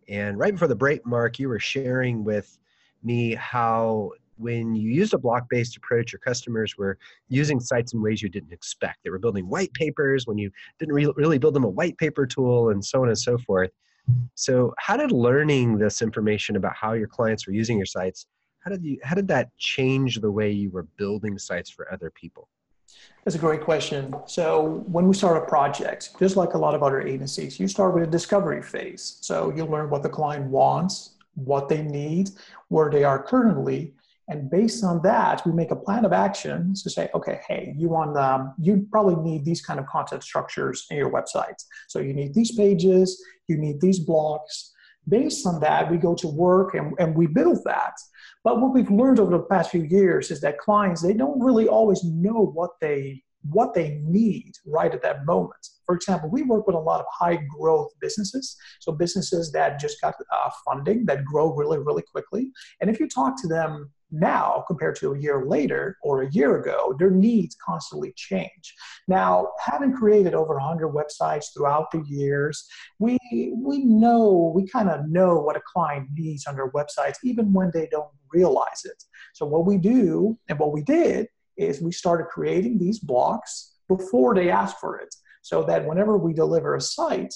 And 0.07 0.37
right 0.37 0.53
before 0.53 0.67
the 0.67 0.75
break, 0.75 1.03
Mark, 1.07 1.39
you 1.39 1.49
were 1.49 1.59
sharing 1.59 2.23
with 2.23 2.55
me 3.01 3.33
how 3.33 4.11
when 4.37 4.75
you 4.75 4.91
used 4.91 5.13
a 5.13 5.17
block 5.17 5.47
based 5.49 5.77
approach, 5.77 6.11
your 6.11 6.19
customers 6.19 6.77
were 6.77 6.97
using 7.27 7.59
sites 7.59 7.93
in 7.93 8.01
ways 8.01 8.21
you 8.21 8.29
didn't 8.29 8.51
expect. 8.51 8.99
They 9.03 9.09
were 9.09 9.19
building 9.19 9.47
white 9.49 9.73
papers 9.73 10.27
when 10.27 10.37
you 10.37 10.51
didn't 10.79 10.93
re- 10.93 11.13
really 11.15 11.37
build 11.37 11.53
them 11.53 11.63
a 11.63 11.69
white 11.69 11.97
paper 11.97 12.25
tool, 12.25 12.69
and 12.69 12.83
so 12.83 13.01
on 13.01 13.09
and 13.09 13.17
so 13.17 13.37
forth. 13.37 13.71
So, 14.35 14.73
how 14.77 14.97
did 14.97 15.11
learning 15.11 15.77
this 15.77 16.01
information 16.01 16.55
about 16.55 16.75
how 16.75 16.93
your 16.93 17.07
clients 17.07 17.45
were 17.47 17.53
using 17.53 17.77
your 17.77 17.85
sites, 17.85 18.25
how 18.59 18.71
did 18.71 18.83
you 18.83 18.99
how 19.03 19.15
did 19.15 19.27
that 19.29 19.49
change 19.57 20.19
the 20.19 20.31
way 20.31 20.51
you 20.51 20.69
were 20.69 20.83
building 20.97 21.37
sites 21.37 21.69
for 21.69 21.91
other 21.91 22.11
people? 22.11 22.47
That's 23.23 23.35
a 23.35 23.39
great 23.39 23.61
question. 23.61 24.15
So 24.25 24.83
when 24.87 25.07
we 25.07 25.13
start 25.13 25.43
a 25.43 25.45
project, 25.45 26.17
just 26.19 26.37
like 26.37 26.53
a 26.53 26.57
lot 26.57 26.75
of 26.75 26.83
other 26.83 27.01
agencies, 27.01 27.59
you 27.59 27.67
start 27.67 27.93
with 27.93 28.03
a 28.03 28.07
discovery 28.07 28.61
phase. 28.61 29.17
So 29.21 29.53
you 29.53 29.65
learn 29.65 29.89
what 29.89 30.03
the 30.03 30.09
client 30.09 30.45
wants, 30.45 31.15
what 31.35 31.67
they 31.67 31.81
need, 31.81 32.29
where 32.69 32.89
they 32.89 33.03
are 33.03 33.21
currently, 33.21 33.93
and 34.29 34.49
based 34.49 34.83
on 34.83 35.01
that, 35.03 35.45
we 35.45 35.53
make 35.53 35.71
a 35.71 35.75
plan 35.75 36.03
of 36.03 36.11
action 36.11 36.73
to 36.73 36.89
say, 36.89 37.09
okay, 37.15 37.39
hey, 37.47 37.73
you 37.77 37.87
want 37.87 38.17
um, 38.17 38.53
you 38.59 38.85
probably 38.91 39.15
need 39.15 39.45
these 39.45 39.61
kind 39.61 39.79
of 39.79 39.85
content 39.87 40.21
structures 40.21 40.85
in 40.89 40.97
your 40.97 41.09
websites. 41.09 41.63
So 41.87 41.99
you 41.99 42.13
need 42.13 42.33
these 42.33 42.53
pages, 42.55 43.23
you 43.47 43.57
need 43.57 43.79
these 43.79 43.99
blocks. 43.99 44.73
Based 45.07 45.47
on 45.47 45.61
that, 45.61 45.89
we 45.89 45.95
go 45.95 46.13
to 46.15 46.27
work 46.27 46.73
and, 46.75 46.93
and 46.99 47.15
we 47.15 47.27
build 47.27 47.59
that. 47.63 47.93
But 48.43 48.59
what 48.59 48.73
we've 48.73 48.91
learned 48.91 49.19
over 49.19 49.31
the 49.31 49.43
past 49.43 49.71
few 49.71 49.83
years 49.83 50.31
is 50.31 50.41
that 50.41 50.57
clients, 50.57 51.01
they 51.01 51.13
don't 51.13 51.41
really 51.41 51.69
always 51.69 52.03
know 52.03 52.51
what 52.53 52.71
they 52.81 53.23
what 53.49 53.73
they 53.73 53.99
need 54.03 54.53
right 54.65 54.93
at 54.93 55.01
that 55.03 55.25
moment. 55.25 55.67
For 55.85 55.95
example, 55.95 56.29
we 56.29 56.43
work 56.43 56.67
with 56.67 56.75
a 56.75 56.79
lot 56.79 56.99
of 56.99 57.05
high 57.11 57.39
growth 57.57 57.91
businesses, 58.01 58.57
so 58.79 58.91
businesses 58.91 59.51
that 59.53 59.79
just 59.79 60.01
got 60.01 60.15
uh, 60.31 60.49
funding 60.65 61.05
that 61.05 61.23
grow 61.23 61.53
really, 61.53 61.79
really 61.79 62.03
quickly. 62.03 62.51
And 62.81 62.89
if 62.89 62.99
you 62.99 63.07
talk 63.07 63.41
to 63.41 63.47
them 63.47 63.91
now 64.11 64.63
compared 64.67 64.95
to 64.97 65.13
a 65.13 65.19
year 65.19 65.45
later 65.45 65.97
or 66.01 66.23
a 66.23 66.31
year 66.31 66.59
ago, 66.59 66.95
their 66.97 67.11
needs 67.11 67.55
constantly 67.63 68.13
change. 68.15 68.73
Now, 69.07 69.49
having 69.59 69.93
created 69.93 70.33
over 70.33 70.55
100 70.55 70.89
websites 70.89 71.45
throughout 71.53 71.91
the 71.91 72.03
years, 72.07 72.65
we 72.99 73.17
we 73.31 73.83
know 73.83 74.51
we 74.55 74.67
kind 74.67 74.89
of 74.89 75.07
know 75.07 75.39
what 75.39 75.57
a 75.57 75.61
client 75.73 76.09
needs 76.13 76.45
on 76.47 76.55
their 76.55 76.71
websites, 76.71 77.17
even 77.23 77.53
when 77.53 77.71
they 77.73 77.87
don't 77.91 78.09
realize 78.33 78.83
it. 78.83 79.03
So 79.33 79.45
what 79.45 79.65
we 79.65 79.77
do 79.77 80.37
and 80.49 80.59
what 80.59 80.73
we 80.73 80.81
did 80.81 81.27
is 81.57 81.81
we 81.81 81.91
started 81.91 82.27
creating 82.27 82.77
these 82.77 82.99
blocks 82.99 83.73
before 83.87 84.35
they 84.35 84.49
ask 84.49 84.77
for 84.79 84.97
it, 84.97 85.13
so 85.41 85.63
that 85.63 85.85
whenever 85.85 86.17
we 86.17 86.33
deliver 86.33 86.75
a 86.75 86.81
site, 86.81 87.33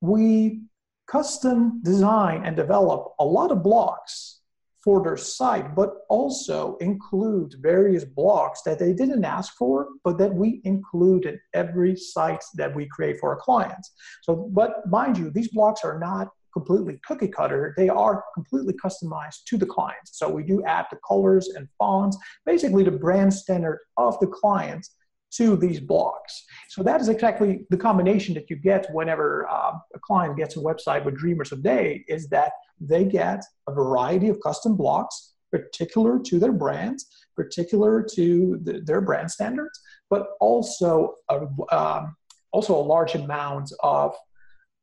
we 0.00 0.62
custom 1.06 1.80
design 1.82 2.42
and 2.44 2.56
develop 2.56 3.12
a 3.18 3.24
lot 3.24 3.50
of 3.50 3.62
blocks 3.62 4.40
for 4.82 5.02
their 5.02 5.16
site, 5.16 5.74
but 5.74 5.90
also 6.08 6.76
include 6.76 7.54
various 7.60 8.04
blocks 8.04 8.62
that 8.62 8.78
they 8.78 8.94
didn't 8.94 9.24
ask 9.24 9.54
for, 9.56 9.88
but 10.04 10.16
that 10.16 10.32
we 10.32 10.62
include 10.64 11.26
in 11.26 11.38
every 11.52 11.94
site 11.94 12.42
that 12.54 12.74
we 12.74 12.86
create 12.86 13.18
for 13.20 13.30
our 13.30 13.40
clients. 13.40 13.92
So, 14.22 14.48
but 14.52 14.88
mind 14.88 15.18
you, 15.18 15.30
these 15.30 15.48
blocks 15.48 15.84
are 15.84 15.98
not 15.98 16.28
completely 16.52 17.00
cookie 17.06 17.28
cutter, 17.28 17.74
they 17.76 17.88
are 17.88 18.24
completely 18.34 18.74
customized 18.74 19.44
to 19.46 19.56
the 19.56 19.66
clients. 19.66 20.18
So 20.18 20.28
we 20.28 20.42
do 20.42 20.62
add 20.64 20.86
the 20.90 20.98
colors 21.06 21.48
and 21.56 21.68
fonts, 21.78 22.16
basically 22.46 22.84
the 22.84 22.90
brand 22.90 23.32
standard 23.32 23.80
of 23.96 24.18
the 24.20 24.26
clients 24.26 24.94
to 25.32 25.56
these 25.56 25.78
blocks. 25.78 26.44
So 26.68 26.82
that 26.82 27.00
is 27.00 27.08
exactly 27.08 27.66
the 27.70 27.76
combination 27.76 28.34
that 28.34 28.50
you 28.50 28.56
get 28.56 28.86
whenever 28.92 29.48
uh, 29.48 29.72
a 29.94 29.98
client 30.00 30.36
gets 30.36 30.56
a 30.56 30.60
website 30.60 31.04
with 31.04 31.16
Dreamers 31.16 31.52
of 31.52 31.62
Day 31.62 32.04
is 32.08 32.28
that 32.28 32.52
they 32.80 33.04
get 33.04 33.44
a 33.68 33.72
variety 33.72 34.28
of 34.28 34.38
custom 34.42 34.76
blocks 34.76 35.34
particular 35.50 36.18
to 36.18 36.38
their 36.38 36.52
brands, 36.52 37.06
particular 37.36 38.02
to 38.14 38.58
the, 38.62 38.80
their 38.80 39.00
brand 39.00 39.30
standards, 39.30 39.80
but 40.08 40.28
also 40.40 41.14
a, 41.28 41.46
um, 41.74 42.16
also 42.52 42.76
a 42.76 42.82
large 42.82 43.14
amount 43.14 43.72
of 43.82 44.14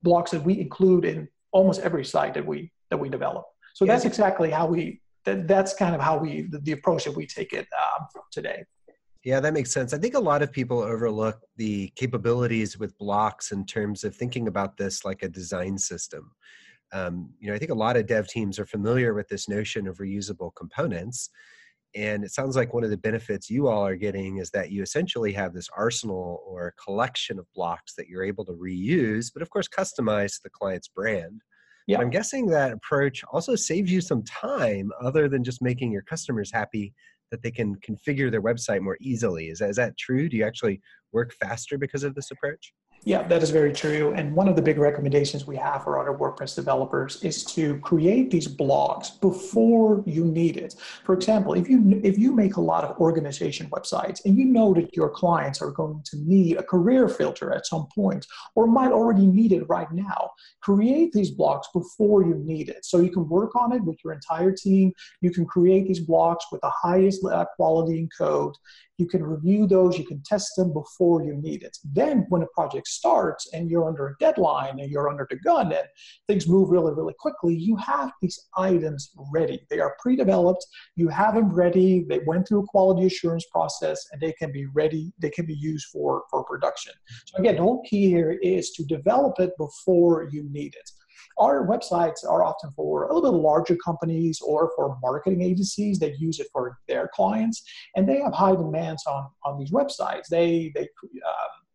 blocks 0.03 0.31
that 0.31 0.43
we 0.43 0.59
include 0.59 1.05
in 1.05 1.27
almost 1.57 1.81
every 1.81 2.05
site 2.05 2.33
that 2.33 2.45
we 2.45 2.71
that 2.89 2.97
we 2.97 3.09
develop. 3.09 3.45
So 3.73 3.85
that's 3.85 4.05
exactly 4.05 4.49
how 4.49 4.65
we 4.67 5.01
that, 5.25 5.47
that's 5.47 5.73
kind 5.73 5.93
of 5.93 6.01
how 6.01 6.17
we 6.17 6.43
the, 6.43 6.59
the 6.59 6.71
approach 6.73 7.03
that 7.05 7.15
we 7.15 7.25
take 7.25 7.53
it 7.53 7.67
um, 7.83 8.07
today. 8.31 8.63
Yeah, 9.23 9.39
that 9.41 9.53
makes 9.53 9.71
sense. 9.71 9.93
I 9.93 9.97
think 9.97 10.13
a 10.13 10.19
lot 10.19 10.41
of 10.41 10.51
people 10.51 10.79
overlook 10.79 11.39
the 11.57 11.91
capabilities 11.95 12.77
with 12.79 12.97
blocks 12.97 13.51
in 13.51 13.65
terms 13.65 14.03
of 14.05 14.15
thinking 14.15 14.47
about 14.47 14.77
this 14.77 15.03
like 15.03 15.21
a 15.23 15.27
design 15.27 15.77
system 15.77 16.31
um, 16.93 17.29
you 17.39 17.49
know, 17.49 17.55
I 17.55 17.59
think 17.59 17.71
a 17.71 17.75
lot 17.75 17.97
of 17.97 18.07
dev 18.07 18.27
teams 18.27 18.59
are 18.59 18.65
familiar 18.65 19.13
with 19.13 19.27
this 19.27 19.49
notion 19.49 19.87
of 19.87 19.97
reusable 19.97 20.51
components. 20.55 21.29
And 21.95 22.23
it 22.23 22.31
sounds 22.31 22.55
like 22.55 22.73
one 22.73 22.83
of 22.83 22.89
the 22.89 22.97
benefits 22.97 23.49
you 23.49 23.67
all 23.67 23.85
are 23.85 23.95
getting 23.95 24.37
is 24.37 24.51
that 24.51 24.71
you 24.71 24.83
essentially 24.83 25.33
have 25.33 25.53
this 25.53 25.69
arsenal 25.75 26.43
or 26.45 26.73
collection 26.83 27.39
of 27.39 27.47
blocks 27.55 27.95
that 27.95 28.07
you're 28.07 28.23
able 28.23 28.45
to 28.45 28.51
reuse, 28.53 29.31
but 29.33 29.41
of 29.41 29.49
course, 29.49 29.67
customize 29.67 30.35
to 30.35 30.39
the 30.43 30.49
client's 30.49 30.87
brand. 30.87 31.41
Yeah. 31.87 31.99
I'm 31.99 32.09
guessing 32.09 32.47
that 32.47 32.73
approach 32.73 33.23
also 33.31 33.55
saves 33.55 33.91
you 33.91 34.01
some 34.01 34.23
time 34.23 34.91
other 35.01 35.29
than 35.29 35.43
just 35.43 35.61
making 35.61 35.91
your 35.91 36.01
customers 36.01 36.51
happy 36.51 36.93
that 37.31 37.41
they 37.41 37.51
can 37.51 37.75
configure 37.77 38.29
their 38.29 38.41
website 38.41 38.81
more 38.81 38.97
easily. 39.01 39.47
Is 39.47 39.59
that, 39.59 39.69
is 39.69 39.77
that 39.77 39.97
true? 39.97 40.27
Do 40.27 40.37
you 40.37 40.45
actually 40.45 40.81
work 41.13 41.33
faster 41.33 41.77
because 41.77 42.03
of 42.03 42.13
this 42.13 42.29
approach? 42.31 42.73
Yeah, 43.07 43.25
that 43.29 43.41
is 43.41 43.51
very 43.51 43.71
true. 43.71 44.11
And 44.17 44.35
one 44.35 44.49
of 44.49 44.57
the 44.57 44.61
big 44.61 44.77
recommendations 44.77 45.47
we 45.47 45.55
have 45.55 45.85
for 45.85 45.97
other 45.97 46.11
WordPress 46.11 46.55
developers 46.55 47.23
is 47.23 47.45
to 47.55 47.79
create 47.79 48.31
these 48.31 48.49
blocks 48.49 49.11
before 49.11 50.03
you 50.05 50.25
need 50.25 50.57
it. 50.57 50.75
For 51.05 51.13
example, 51.15 51.53
if 51.53 51.69
you 51.69 52.01
if 52.03 52.17
you 52.17 52.33
make 52.33 52.57
a 52.57 52.61
lot 52.61 52.83
of 52.83 52.97
organization 52.97 53.69
websites 53.69 54.25
and 54.25 54.37
you 54.37 54.43
know 54.43 54.73
that 54.73 54.93
your 54.93 55.07
clients 55.07 55.61
are 55.61 55.71
going 55.71 56.01
to 56.03 56.17
need 56.17 56.57
a 56.57 56.63
career 56.63 57.07
filter 57.07 57.53
at 57.53 57.65
some 57.65 57.87
point 57.95 58.27
or 58.55 58.67
might 58.67 58.91
already 58.91 59.25
need 59.25 59.53
it 59.53 59.63
right 59.69 59.89
now, 59.93 60.31
create 60.61 61.13
these 61.13 61.31
blocks 61.31 61.69
before 61.73 62.25
you 62.25 62.35
need 62.35 62.67
it. 62.67 62.83
So 62.83 62.99
you 62.99 63.09
can 63.09 63.29
work 63.29 63.55
on 63.55 63.71
it 63.71 63.85
with 63.85 63.99
your 64.03 64.11
entire 64.11 64.51
team. 64.51 64.91
You 65.21 65.31
can 65.31 65.45
create 65.45 65.87
these 65.87 66.01
blocks 66.01 66.45
with 66.51 66.59
the 66.59 66.71
highest 66.71 67.21
quality 67.55 67.99
in 67.99 68.09
code 68.17 68.55
you 68.97 69.07
can 69.07 69.23
review 69.23 69.67
those, 69.67 69.97
you 69.97 70.05
can 70.05 70.21
test 70.23 70.51
them 70.57 70.73
before 70.73 71.23
you 71.23 71.35
need 71.35 71.63
it. 71.63 71.77
Then, 71.93 72.25
when 72.29 72.41
a 72.41 72.47
project 72.47 72.87
starts 72.87 73.47
and 73.53 73.69
you're 73.69 73.87
under 73.87 74.07
a 74.07 74.15
deadline 74.19 74.79
and 74.79 74.89
you're 74.89 75.09
under 75.09 75.27
the 75.29 75.37
gun 75.37 75.71
and 75.71 75.85
things 76.27 76.47
move 76.47 76.69
really, 76.69 76.93
really 76.93 77.13
quickly, 77.19 77.55
you 77.55 77.75
have 77.77 78.11
these 78.21 78.47
items 78.57 79.11
ready. 79.31 79.61
They 79.69 79.79
are 79.79 79.95
pre 79.99 80.15
developed, 80.15 80.65
you 80.95 81.07
have 81.09 81.35
them 81.35 81.53
ready, 81.53 82.05
they 82.09 82.19
went 82.25 82.47
through 82.47 82.63
a 82.63 82.67
quality 82.67 83.05
assurance 83.05 83.45
process, 83.51 84.03
and 84.11 84.19
they 84.19 84.33
can 84.33 84.51
be 84.51 84.65
ready, 84.73 85.11
they 85.19 85.29
can 85.29 85.45
be 85.45 85.55
used 85.55 85.87
for, 85.91 86.23
for 86.31 86.43
production. 86.43 86.93
So, 87.25 87.37
again, 87.37 87.55
the 87.55 87.61
whole 87.61 87.83
key 87.83 88.07
here 88.07 88.31
is 88.41 88.71
to 88.71 88.83
develop 88.85 89.39
it 89.39 89.51
before 89.57 90.27
you 90.31 90.47
need 90.49 90.73
it. 90.75 90.89
Our 91.39 91.67
websites 91.67 92.25
are 92.27 92.43
often 92.43 92.71
for 92.75 93.03
a 93.03 93.13
little 93.13 93.31
bit 93.31 93.37
larger 93.37 93.77
companies 93.83 94.39
or 94.41 94.71
for 94.75 94.97
marketing 95.01 95.41
agencies 95.41 95.99
that 95.99 96.19
use 96.19 96.39
it 96.39 96.47
for 96.51 96.77
their 96.87 97.09
clients, 97.13 97.63
and 97.95 98.07
they 98.07 98.19
have 98.21 98.33
high 98.33 98.55
demands 98.55 99.03
on 99.07 99.29
on 99.45 99.59
these 99.59 99.71
websites. 99.71 100.27
They 100.29 100.71
they 100.73 100.81
um, 100.81 101.66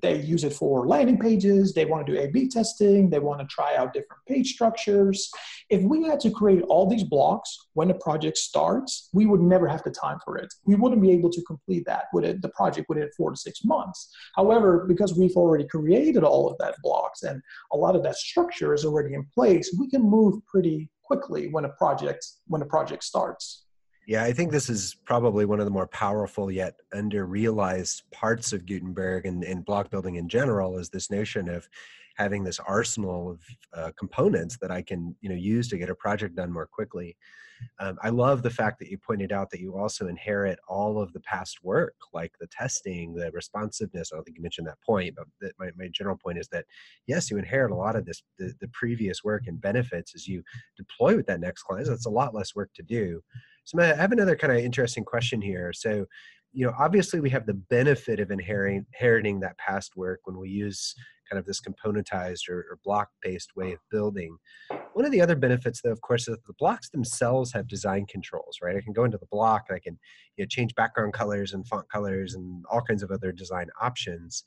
they 0.00 0.20
use 0.20 0.44
it 0.44 0.52
for 0.52 0.86
landing 0.86 1.18
pages 1.18 1.72
they 1.72 1.84
want 1.84 2.06
to 2.06 2.12
do 2.12 2.18
a 2.18 2.28
b 2.28 2.48
testing 2.48 3.10
they 3.10 3.18
want 3.18 3.40
to 3.40 3.46
try 3.46 3.76
out 3.76 3.92
different 3.92 4.24
page 4.26 4.52
structures. 4.52 5.30
If 5.68 5.82
we 5.82 6.04
had 6.04 6.20
to 6.20 6.30
create 6.30 6.62
all 6.62 6.88
these 6.88 7.04
blocks 7.04 7.56
when 7.74 7.88
the 7.88 7.94
project 7.94 8.38
starts 8.38 9.08
we 9.12 9.26
would 9.26 9.40
never 9.40 9.66
have 9.68 9.82
the 9.82 9.90
time 9.90 10.18
for 10.24 10.36
it. 10.36 10.52
We 10.64 10.74
wouldn't 10.74 11.02
be 11.02 11.10
able 11.10 11.30
to 11.30 11.42
complete 11.42 11.84
that 11.86 12.04
with 12.12 12.24
it, 12.24 12.42
the 12.42 12.48
project 12.50 12.88
within 12.88 13.10
four 13.16 13.30
to 13.30 13.36
six 13.36 13.64
months. 13.64 14.14
However 14.34 14.84
because 14.86 15.16
we've 15.16 15.36
already 15.36 15.66
created 15.66 16.24
all 16.24 16.48
of 16.50 16.58
that 16.58 16.76
blocks 16.82 17.22
and 17.22 17.42
a 17.72 17.76
lot 17.76 17.96
of 17.96 18.02
that 18.04 18.16
structure 18.16 18.74
is 18.74 18.84
already 18.84 19.14
in 19.14 19.26
place 19.34 19.74
we 19.78 19.88
can 19.88 20.02
move 20.02 20.34
pretty 20.46 20.88
quickly 21.02 21.48
when 21.48 21.64
a 21.64 21.68
project 21.70 22.26
when 22.46 22.62
a 22.62 22.66
project 22.66 23.04
starts 23.04 23.65
yeah, 24.06 24.22
I 24.22 24.32
think 24.32 24.52
this 24.52 24.70
is 24.70 24.94
probably 25.04 25.44
one 25.44 25.58
of 25.58 25.66
the 25.66 25.70
more 25.70 25.88
powerful 25.88 26.50
yet 26.50 26.76
under 26.92 27.26
realized 27.26 28.02
parts 28.12 28.52
of 28.52 28.64
Gutenberg 28.64 29.26
and, 29.26 29.42
and 29.42 29.64
block 29.64 29.90
building 29.90 30.14
in 30.14 30.28
general 30.28 30.78
is 30.78 30.88
this 30.88 31.10
notion 31.10 31.48
of 31.48 31.68
having 32.16 32.44
this 32.44 32.60
arsenal 32.60 33.32
of 33.32 33.40
uh, 33.74 33.90
components 33.98 34.56
that 34.60 34.70
I 34.70 34.80
can 34.80 35.14
you 35.20 35.28
know 35.28 35.34
use 35.34 35.68
to 35.68 35.78
get 35.78 35.90
a 35.90 35.94
project 35.94 36.36
done 36.36 36.52
more 36.52 36.66
quickly. 36.66 37.16
Um, 37.80 37.98
I 38.02 38.10
love 38.10 38.42
the 38.42 38.50
fact 38.50 38.78
that 38.78 38.90
you 38.90 38.98
pointed 38.98 39.32
out 39.32 39.50
that 39.50 39.60
you 39.60 39.76
also 39.76 40.08
inherit 40.08 40.58
all 40.68 41.00
of 41.00 41.12
the 41.12 41.20
past 41.20 41.58
work, 41.62 41.94
like 42.12 42.32
the 42.38 42.46
testing, 42.48 43.14
the 43.14 43.30
responsiveness. 43.32 44.10
I 44.12 44.16
don't 44.16 44.24
think 44.24 44.36
you 44.36 44.42
mentioned 44.42 44.66
that 44.68 44.80
point, 44.84 45.14
but 45.16 45.26
that 45.40 45.52
my, 45.58 45.70
my 45.76 45.88
general 45.90 46.18
point 46.22 46.38
is 46.38 46.48
that 46.48 46.66
yes, 47.06 47.30
you 47.30 47.38
inherit 47.38 47.72
a 47.72 47.74
lot 47.76 47.96
of 47.96 48.04
this, 48.04 48.22
the, 48.38 48.52
the 48.60 48.68
previous 48.68 49.24
work 49.24 49.44
and 49.46 49.60
benefits 49.60 50.14
as 50.14 50.28
you 50.28 50.42
deploy 50.76 51.16
with 51.16 51.26
that 51.26 51.40
next 51.40 51.62
client. 51.62 51.86
So 51.86 51.94
it's 51.94 52.06
a 52.06 52.10
lot 52.10 52.34
less 52.34 52.54
work 52.54 52.70
to 52.74 52.82
do. 52.82 53.22
So 53.66 53.82
I 53.82 53.86
have 53.86 54.12
another 54.12 54.36
kind 54.36 54.52
of 54.52 54.60
interesting 54.60 55.04
question 55.04 55.42
here. 55.42 55.72
So 55.74 56.06
you 56.56 56.64
know, 56.64 56.72
obviously 56.78 57.20
we 57.20 57.28
have 57.28 57.44
the 57.44 57.52
benefit 57.54 58.18
of 58.18 58.30
inheriting, 58.30 59.40
that 59.40 59.58
past 59.58 59.94
work 59.94 60.20
when 60.24 60.38
we 60.38 60.48
use 60.48 60.94
kind 61.30 61.38
of 61.38 61.44
this 61.44 61.60
componentized 61.60 62.48
or, 62.48 62.60
or 62.70 62.78
block-based 62.82 63.54
way 63.56 63.72
of 63.72 63.78
building. 63.90 64.38
One 64.94 65.04
of 65.04 65.10
the 65.10 65.20
other 65.20 65.36
benefits, 65.36 65.82
though, 65.82 65.90
of 65.90 66.00
course, 66.00 66.22
is 66.22 66.36
that 66.36 66.46
the 66.46 66.54
blocks 66.58 66.88
themselves 66.88 67.52
have 67.52 67.68
design 67.68 68.06
controls, 68.06 68.58
right? 68.62 68.74
I 68.74 68.80
can 68.80 68.94
go 68.94 69.04
into 69.04 69.18
the 69.18 69.26
block, 69.26 69.66
I 69.70 69.80
can 69.80 69.98
you 70.36 70.44
know, 70.44 70.48
change 70.48 70.74
background 70.74 71.12
colors 71.12 71.52
and 71.52 71.66
font 71.68 71.90
colors 71.90 72.34
and 72.34 72.64
all 72.70 72.80
kinds 72.80 73.02
of 73.02 73.10
other 73.10 73.32
design 73.32 73.66
options. 73.82 74.44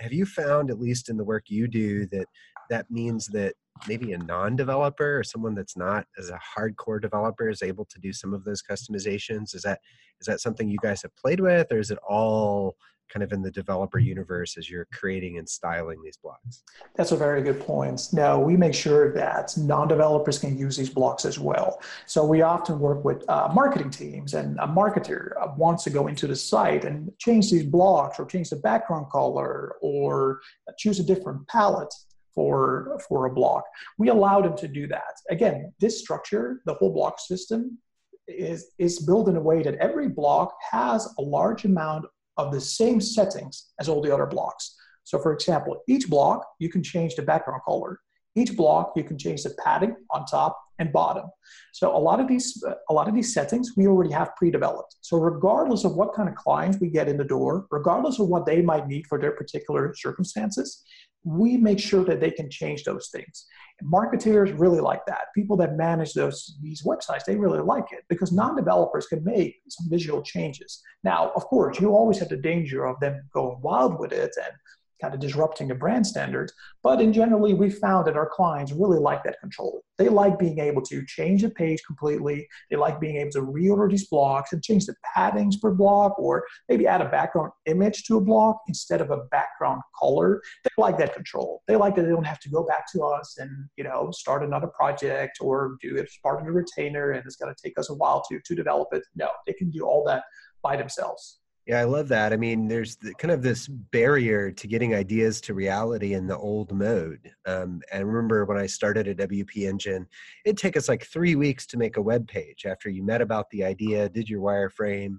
Have 0.00 0.12
you 0.12 0.26
found, 0.26 0.70
at 0.70 0.80
least 0.80 1.08
in 1.08 1.16
the 1.16 1.24
work 1.24 1.44
you 1.48 1.68
do, 1.68 2.06
that 2.06 2.26
that 2.70 2.90
means 2.90 3.26
that 3.28 3.54
maybe 3.86 4.12
a 4.12 4.18
non-developer 4.18 5.18
or 5.18 5.24
someone 5.24 5.54
that's 5.54 5.76
not 5.76 6.06
as 6.18 6.30
a 6.30 6.40
hardcore 6.56 7.00
developer 7.00 7.48
is 7.48 7.62
able 7.62 7.84
to 7.84 7.98
do 7.98 8.12
some 8.12 8.34
of 8.34 8.44
those 8.44 8.62
customizations? 8.62 9.54
Is 9.54 9.62
that 9.62 9.80
is 10.20 10.26
that 10.26 10.40
something 10.40 10.68
you 10.68 10.78
guys 10.82 11.02
have 11.02 11.14
played 11.16 11.40
with 11.40 11.70
or 11.70 11.78
is 11.78 11.90
it 11.90 11.98
all 12.08 12.76
kind 13.12 13.22
of 13.22 13.32
in 13.32 13.42
the 13.42 13.50
developer 13.50 13.98
universe 13.98 14.56
as 14.56 14.68
you're 14.68 14.86
creating 14.92 15.38
and 15.38 15.48
styling 15.48 16.02
these 16.02 16.16
blocks 16.16 16.62
that's 16.94 17.12
a 17.12 17.16
very 17.16 17.42
good 17.42 17.60
point 17.60 18.08
no 18.12 18.38
we 18.38 18.56
make 18.56 18.74
sure 18.74 19.12
that 19.12 19.52
non-developers 19.56 20.38
can 20.38 20.58
use 20.58 20.76
these 20.76 20.90
blocks 20.90 21.24
as 21.24 21.38
well 21.38 21.80
so 22.06 22.24
we 22.24 22.42
often 22.42 22.78
work 22.78 23.04
with 23.04 23.28
uh, 23.28 23.48
marketing 23.54 23.90
teams 23.90 24.34
and 24.34 24.58
a 24.58 24.66
marketer 24.66 25.32
wants 25.56 25.84
to 25.84 25.90
go 25.90 26.06
into 26.06 26.26
the 26.26 26.36
site 26.36 26.84
and 26.84 27.10
change 27.18 27.50
these 27.50 27.64
blocks 27.64 28.18
or 28.18 28.26
change 28.26 28.50
the 28.50 28.56
background 28.56 29.06
color 29.10 29.76
or 29.80 30.40
choose 30.78 31.00
a 31.00 31.04
different 31.04 31.46
palette 31.48 31.92
for, 32.36 33.00
for 33.08 33.26
a 33.26 33.32
block. 33.32 33.64
We 33.98 34.10
allow 34.10 34.40
them 34.42 34.56
to 34.58 34.68
do 34.68 34.86
that. 34.88 35.14
Again, 35.30 35.72
this 35.80 35.98
structure, 35.98 36.62
the 36.66 36.74
whole 36.74 36.92
block 36.92 37.18
system, 37.18 37.78
is, 38.28 38.72
is 38.78 39.00
built 39.00 39.28
in 39.28 39.36
a 39.36 39.40
way 39.40 39.62
that 39.62 39.76
every 39.76 40.08
block 40.08 40.54
has 40.70 41.08
a 41.18 41.22
large 41.22 41.64
amount 41.64 42.04
of 42.36 42.52
the 42.52 42.60
same 42.60 43.00
settings 43.00 43.72
as 43.80 43.88
all 43.88 44.02
the 44.02 44.12
other 44.12 44.26
blocks. 44.26 44.76
So 45.04 45.18
for 45.18 45.32
example, 45.32 45.82
each 45.88 46.08
block, 46.08 46.46
you 46.58 46.68
can 46.68 46.82
change 46.82 47.14
the 47.14 47.22
background 47.22 47.62
color. 47.64 48.00
Each 48.34 48.54
block, 48.56 48.92
you 48.96 49.04
can 49.04 49.16
change 49.16 49.44
the 49.44 49.56
padding 49.64 49.96
on 50.10 50.26
top 50.26 50.60
and 50.78 50.92
bottom. 50.92 51.24
So 51.72 51.96
a 51.96 51.98
lot 51.98 52.20
of 52.20 52.28
these, 52.28 52.62
a 52.90 52.92
lot 52.92 53.08
of 53.08 53.14
these 53.14 53.32
settings 53.32 53.72
we 53.76 53.86
already 53.86 54.12
have 54.12 54.36
pre-developed. 54.36 54.96
So 55.00 55.16
regardless 55.16 55.84
of 55.84 55.94
what 55.94 56.12
kind 56.12 56.28
of 56.28 56.34
clients 56.34 56.78
we 56.78 56.88
get 56.88 57.08
in 57.08 57.16
the 57.16 57.24
door, 57.24 57.66
regardless 57.70 58.18
of 58.18 58.28
what 58.28 58.44
they 58.44 58.60
might 58.60 58.86
need 58.86 59.06
for 59.06 59.18
their 59.18 59.32
particular 59.32 59.94
circumstances, 59.94 60.82
we 61.26 61.56
make 61.56 61.80
sure 61.80 62.04
that 62.04 62.20
they 62.20 62.30
can 62.30 62.48
change 62.48 62.84
those 62.84 63.08
things. 63.12 63.46
And 63.80 63.90
marketers 63.90 64.52
really 64.52 64.80
like 64.80 65.04
that. 65.06 65.26
People 65.34 65.56
that 65.56 65.76
manage 65.76 66.12
those 66.12 66.56
these 66.62 66.84
websites, 66.84 67.24
they 67.24 67.36
really 67.36 67.58
like 67.58 67.86
it 67.90 68.04
because 68.08 68.32
non-developers 68.32 69.08
can 69.08 69.24
make 69.24 69.56
some 69.68 69.90
visual 69.90 70.22
changes. 70.22 70.80
Now, 71.02 71.32
of 71.34 71.44
course, 71.46 71.80
you 71.80 71.90
always 71.90 72.20
have 72.20 72.28
the 72.28 72.36
danger 72.36 72.86
of 72.86 73.00
them 73.00 73.28
going 73.34 73.60
wild 73.60 73.98
with 73.98 74.12
it 74.12 74.32
and 74.36 74.54
kind 75.00 75.14
of 75.14 75.20
disrupting 75.20 75.68
the 75.68 75.74
brand 75.74 76.06
standards. 76.06 76.52
But 76.82 77.00
in 77.00 77.12
generally, 77.12 77.54
we 77.54 77.70
found 77.70 78.06
that 78.06 78.16
our 78.16 78.28
clients 78.28 78.72
really 78.72 78.98
like 78.98 79.22
that 79.24 79.40
control. 79.40 79.82
They 79.98 80.08
like 80.08 80.38
being 80.38 80.58
able 80.58 80.82
to 80.82 81.04
change 81.06 81.42
the 81.42 81.50
page 81.50 81.82
completely. 81.86 82.46
They 82.70 82.76
like 82.76 83.00
being 83.00 83.16
able 83.16 83.30
to 83.32 83.42
reorder 83.42 83.90
these 83.90 84.06
blocks 84.08 84.52
and 84.52 84.62
change 84.62 84.86
the 84.86 84.94
paddings 85.16 85.60
per 85.60 85.72
block, 85.72 86.18
or 86.18 86.44
maybe 86.68 86.86
add 86.86 87.00
a 87.00 87.08
background 87.08 87.52
image 87.66 88.04
to 88.04 88.16
a 88.16 88.20
block 88.20 88.60
instead 88.68 89.00
of 89.00 89.10
a 89.10 89.24
background 89.30 89.82
color. 89.98 90.40
They 90.64 90.70
like 90.78 90.98
that 90.98 91.14
control. 91.14 91.62
They 91.66 91.76
like 91.76 91.96
that 91.96 92.02
they 92.02 92.10
don't 92.10 92.24
have 92.24 92.40
to 92.40 92.50
go 92.50 92.64
back 92.64 92.90
to 92.92 93.02
us 93.02 93.36
and 93.38 93.50
you 93.76 93.84
know 93.84 94.10
start 94.12 94.42
another 94.42 94.68
project 94.68 95.38
or 95.40 95.76
do 95.80 95.96
it 95.96 96.04
as 96.04 96.18
part 96.22 96.40
of 96.40 96.46
the 96.46 96.52
retainer, 96.52 97.12
and 97.12 97.24
it's 97.24 97.36
going 97.36 97.54
to 97.54 97.62
take 97.62 97.78
us 97.78 97.90
a 97.90 97.94
while 97.94 98.22
to 98.30 98.40
to 98.44 98.54
develop 98.54 98.88
it. 98.92 99.02
No, 99.14 99.30
they 99.46 99.52
can 99.52 99.70
do 99.70 99.84
all 99.84 100.04
that 100.06 100.24
by 100.62 100.76
themselves. 100.76 101.40
Yeah, 101.66 101.80
I 101.80 101.84
love 101.84 102.06
that. 102.08 102.32
I 102.32 102.36
mean, 102.36 102.68
there's 102.68 102.94
the, 102.96 103.12
kind 103.14 103.32
of 103.32 103.42
this 103.42 103.66
barrier 103.66 104.52
to 104.52 104.68
getting 104.68 104.94
ideas 104.94 105.40
to 105.42 105.54
reality 105.54 106.14
in 106.14 106.28
the 106.28 106.36
old 106.36 106.72
mode. 106.72 107.32
Um, 107.44 107.82
and 107.92 107.98
I 107.98 107.98
remember 107.98 108.44
when 108.44 108.56
I 108.56 108.66
started 108.66 109.08
at 109.08 109.28
WP 109.28 109.68
Engine, 109.68 110.06
it'd 110.44 110.58
take 110.58 110.76
us 110.76 110.88
like 110.88 111.04
three 111.06 111.34
weeks 111.34 111.66
to 111.66 111.76
make 111.76 111.96
a 111.96 112.02
web 112.02 112.28
page 112.28 112.66
after 112.66 112.88
you 112.88 113.02
met 113.02 113.20
about 113.20 113.50
the 113.50 113.64
idea, 113.64 114.08
did 114.08 114.28
your 114.28 114.40
wireframe, 114.40 115.18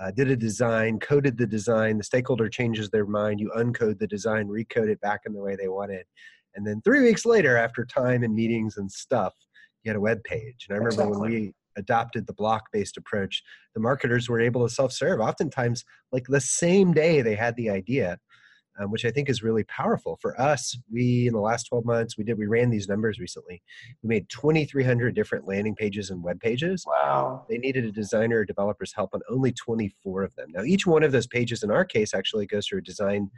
uh, 0.00 0.10
did 0.10 0.28
a 0.28 0.36
design, 0.36 0.98
coded 0.98 1.38
the 1.38 1.46
design, 1.46 1.98
the 1.98 2.04
stakeholder 2.04 2.48
changes 2.48 2.90
their 2.90 3.06
mind, 3.06 3.38
you 3.38 3.52
uncode 3.56 4.00
the 4.00 4.08
design, 4.08 4.48
recode 4.48 4.88
it 4.88 5.00
back 5.00 5.20
in 5.24 5.32
the 5.32 5.40
way 5.40 5.54
they 5.54 5.68
wanted. 5.68 6.04
And 6.56 6.66
then 6.66 6.82
three 6.82 7.02
weeks 7.02 7.24
later, 7.24 7.56
after 7.56 7.84
time 7.84 8.24
and 8.24 8.34
meetings 8.34 8.76
and 8.76 8.90
stuff, 8.90 9.34
you 9.84 9.90
had 9.90 9.96
a 9.96 10.00
web 10.00 10.24
page. 10.24 10.66
And 10.68 10.74
I 10.74 10.78
remember 10.78 11.02
exactly. 11.02 11.20
when 11.20 11.30
we 11.30 11.54
adopted 11.76 12.26
the 12.26 12.32
block 12.32 12.64
based 12.72 12.96
approach, 12.96 13.42
the 13.74 13.80
marketers 13.80 14.28
were 14.28 14.40
able 14.40 14.66
to 14.66 14.72
self 14.72 14.92
serve, 14.92 15.20
oftentimes 15.20 15.84
like 16.12 16.26
the 16.28 16.40
same 16.40 16.92
day 16.92 17.22
they 17.22 17.34
had 17.34 17.56
the 17.56 17.70
idea. 17.70 18.18
Um, 18.78 18.90
which 18.90 19.06
I 19.06 19.10
think 19.10 19.30
is 19.30 19.42
really 19.42 19.64
powerful 19.64 20.18
for 20.20 20.38
us. 20.38 20.76
We 20.92 21.26
in 21.26 21.32
the 21.32 21.40
last 21.40 21.62
12 21.64 21.86
months 21.86 22.18
we 22.18 22.24
did 22.24 22.36
we 22.36 22.44
ran 22.44 22.68
these 22.68 22.88
numbers 22.88 23.18
recently. 23.18 23.62
We 24.02 24.08
made 24.08 24.28
2,300 24.28 25.14
different 25.14 25.48
landing 25.48 25.74
pages 25.74 26.10
and 26.10 26.22
web 26.22 26.40
pages. 26.40 26.84
Wow! 26.86 27.46
They 27.48 27.56
needed 27.56 27.86
a 27.86 27.90
designer 27.90 28.40
or 28.40 28.44
developer's 28.44 28.92
help 28.92 29.14
on 29.14 29.22
only 29.30 29.52
24 29.52 30.24
of 30.24 30.34
them. 30.34 30.48
Now 30.52 30.62
each 30.62 30.86
one 30.86 31.04
of 31.04 31.12
those 31.12 31.26
pages 31.26 31.62
in 31.62 31.70
our 31.70 31.86
case 31.86 32.12
actually 32.12 32.44
goes 32.44 32.66
through 32.66 32.80
a 32.80 32.82
design 32.82 33.30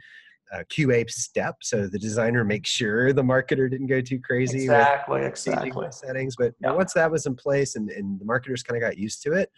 uh, 0.53 0.63
QA 0.69 1.09
step, 1.09 1.57
so 1.61 1.87
the 1.87 1.99
designer 1.99 2.43
makes 2.43 2.69
sure 2.69 3.13
the 3.13 3.23
marketer 3.23 3.69
didn't 3.69 3.87
go 3.87 4.01
too 4.01 4.19
crazy. 4.19 4.63
Exactly, 4.63 5.21
exactly. 5.23 5.87
Settings, 5.91 6.35
but 6.35 6.53
yeah. 6.61 6.71
once 6.71 6.93
that 6.93 7.11
was 7.11 7.25
in 7.25 7.35
place 7.35 7.75
and, 7.75 7.89
and 7.89 8.19
the 8.19 8.25
marketers 8.25 8.63
kind 8.63 8.81
of 8.81 8.87
got 8.87 8.97
used 8.97 9.21
to 9.23 9.33
it, 9.33 9.51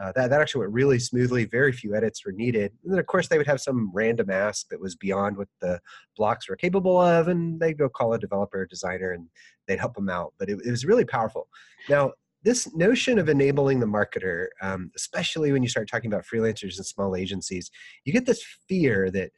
uh, 0.00 0.12
that, 0.12 0.30
that 0.30 0.40
actually 0.40 0.60
went 0.60 0.72
really 0.72 0.98
smoothly. 0.98 1.44
Very 1.44 1.72
few 1.72 1.94
edits 1.94 2.24
were 2.24 2.32
needed. 2.32 2.72
And 2.82 2.92
then, 2.92 2.98
of 2.98 3.06
course, 3.06 3.28
they 3.28 3.36
would 3.36 3.46
have 3.46 3.60
some 3.60 3.90
random 3.92 4.30
ask 4.30 4.68
that 4.68 4.80
was 4.80 4.96
beyond 4.96 5.36
what 5.36 5.48
the 5.60 5.78
blocks 6.16 6.48
were 6.48 6.56
capable 6.56 6.98
of, 6.98 7.28
and 7.28 7.60
they'd 7.60 7.76
go 7.76 7.88
call 7.88 8.14
a 8.14 8.18
developer 8.18 8.60
or 8.60 8.66
designer 8.66 9.12
and 9.12 9.26
they'd 9.68 9.78
help 9.78 9.94
them 9.94 10.08
out. 10.08 10.32
But 10.38 10.48
it, 10.48 10.58
it 10.64 10.70
was 10.70 10.86
really 10.86 11.04
powerful. 11.04 11.48
Now, 11.88 12.12
this 12.42 12.74
notion 12.74 13.18
of 13.18 13.28
enabling 13.28 13.80
the 13.80 13.86
marketer, 13.86 14.46
um, 14.62 14.90
especially 14.96 15.52
when 15.52 15.62
you 15.62 15.68
start 15.68 15.90
talking 15.90 16.10
about 16.10 16.24
freelancers 16.24 16.78
and 16.78 16.86
small 16.86 17.14
agencies, 17.14 17.70
you 18.04 18.12
get 18.14 18.24
this 18.24 18.42
fear 18.66 19.10
that 19.10 19.30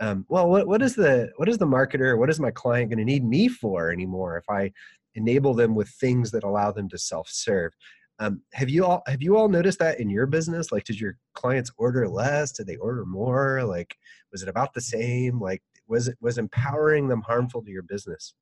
um, 0.00 0.24
well 0.28 0.48
what, 0.48 0.66
what 0.66 0.82
is 0.82 0.94
the 0.94 1.30
what 1.36 1.48
is 1.48 1.58
the 1.58 1.66
marketer 1.66 2.18
what 2.18 2.30
is 2.30 2.40
my 2.40 2.50
client 2.50 2.90
going 2.90 2.98
to 2.98 3.04
need 3.04 3.24
me 3.24 3.48
for 3.48 3.92
anymore 3.92 4.36
if 4.36 4.44
i 4.48 4.70
enable 5.14 5.54
them 5.54 5.74
with 5.74 5.88
things 5.88 6.30
that 6.30 6.44
allow 6.44 6.70
them 6.72 6.88
to 6.88 6.98
self-serve? 6.98 7.72
Um, 8.18 8.42
have 8.52 8.68
you 8.68 8.84
all 8.84 9.02
have 9.06 9.22
you 9.22 9.38
all 9.38 9.48
noticed 9.48 9.78
that 9.78 9.98
in 9.98 10.10
your 10.10 10.26
business? 10.26 10.70
Like 10.70 10.84
did 10.84 11.00
your 11.00 11.16
clients 11.32 11.70
order 11.78 12.06
less? 12.06 12.52
Did 12.52 12.66
they 12.66 12.76
order 12.76 13.06
more? 13.06 13.64
Like 13.64 13.96
was 14.30 14.42
it 14.42 14.48
about 14.48 14.74
the 14.74 14.80
same? 14.82 15.40
Like 15.40 15.62
was 15.88 16.08
it 16.08 16.18
was 16.20 16.36
empowering 16.36 17.08
them 17.08 17.22
harmful 17.22 17.62
to 17.62 17.70
your 17.70 17.82
business 17.82 18.34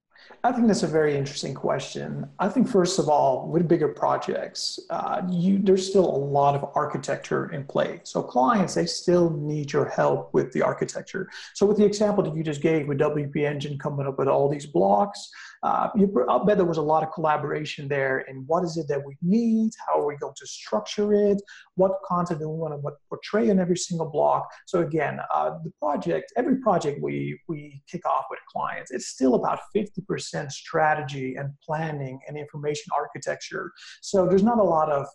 I 0.45 0.53
think 0.53 0.69
that's 0.69 0.85
a 0.85 0.89
very 0.89 1.17
interesting 1.17 1.53
question. 1.53 2.29
I 2.39 2.49
think 2.49 2.69
first 2.69 2.99
of 2.99 3.09
all, 3.09 3.49
with 3.49 3.67
bigger 3.67 3.89
projects, 3.89 4.79
uh, 4.91 5.23
you, 5.29 5.59
there's 5.59 5.89
still 5.89 6.05
a 6.05 6.17
lot 6.17 6.55
of 6.55 6.71
architecture 6.75 7.51
in 7.53 7.65
play. 7.65 8.01
So 8.05 8.23
clients, 8.23 8.75
they 8.75 8.87
still 8.87 9.31
need 9.31 9.73
your 9.73 9.87
help 9.87 10.33
with 10.33 10.53
the 10.53 10.63
architecture. 10.63 11.29
So 11.55 11.67
with 11.67 11.77
the 11.77 11.85
example 11.85 12.23
that 12.25 12.37
you 12.37 12.45
just 12.45 12.61
gave 12.61 12.87
with 12.87 12.99
WP 12.99 13.37
Engine 13.37 13.79
coming 13.79 14.07
up 14.07 14.19
with 14.19 14.29
all 14.29 14.49
these 14.49 14.67
blocks, 14.67 15.29
uh, 15.63 15.89
you, 15.97 16.25
I'll 16.29 16.45
bet 16.45 16.57
there 16.57 16.67
was 16.67 16.79
a 16.79 16.83
lot 16.83 17.03
of 17.03 17.13
collaboration 17.13 17.89
there 17.89 18.19
And 18.29 18.47
what 18.47 18.65
is 18.65 18.77
it 18.77 18.87
that 18.89 19.05
we 19.05 19.17
need, 19.23 19.73
how 19.87 20.01
are 20.01 20.07
we 20.07 20.17
going 20.17 20.35
to 20.37 20.47
structure 20.47 21.13
it, 21.13 21.41
what 21.75 21.93
content 22.05 22.41
do 22.41 22.49
we 22.49 22.59
want 22.59 22.81
to 22.81 22.91
portray 23.09 23.49
in 23.49 23.59
every 23.59 23.77
single 23.77 24.09
block. 24.09 24.49
So 24.67 24.81
again, 24.81 25.21
uh, 25.35 25.59
the 25.65 25.73
project, 25.79 26.33
every 26.37 26.57
project 26.57 27.01
we, 27.03 27.41
we 27.49 27.83
kick 27.91 28.07
off 28.07 28.27
with 28.31 28.41
clients, 28.51 28.91
it's 28.91 29.09
still 29.09 29.35
about 29.35 29.61
50% 29.75 30.51
strategy 30.51 31.37
and 31.37 31.51
planning 31.65 32.21
and 32.29 32.37
information 32.37 32.91
architecture. 32.97 33.73
So 34.01 34.27
there's 34.27 34.43
not 34.43 34.59
a 34.59 34.65
lot 34.65 34.91
of 34.91 35.07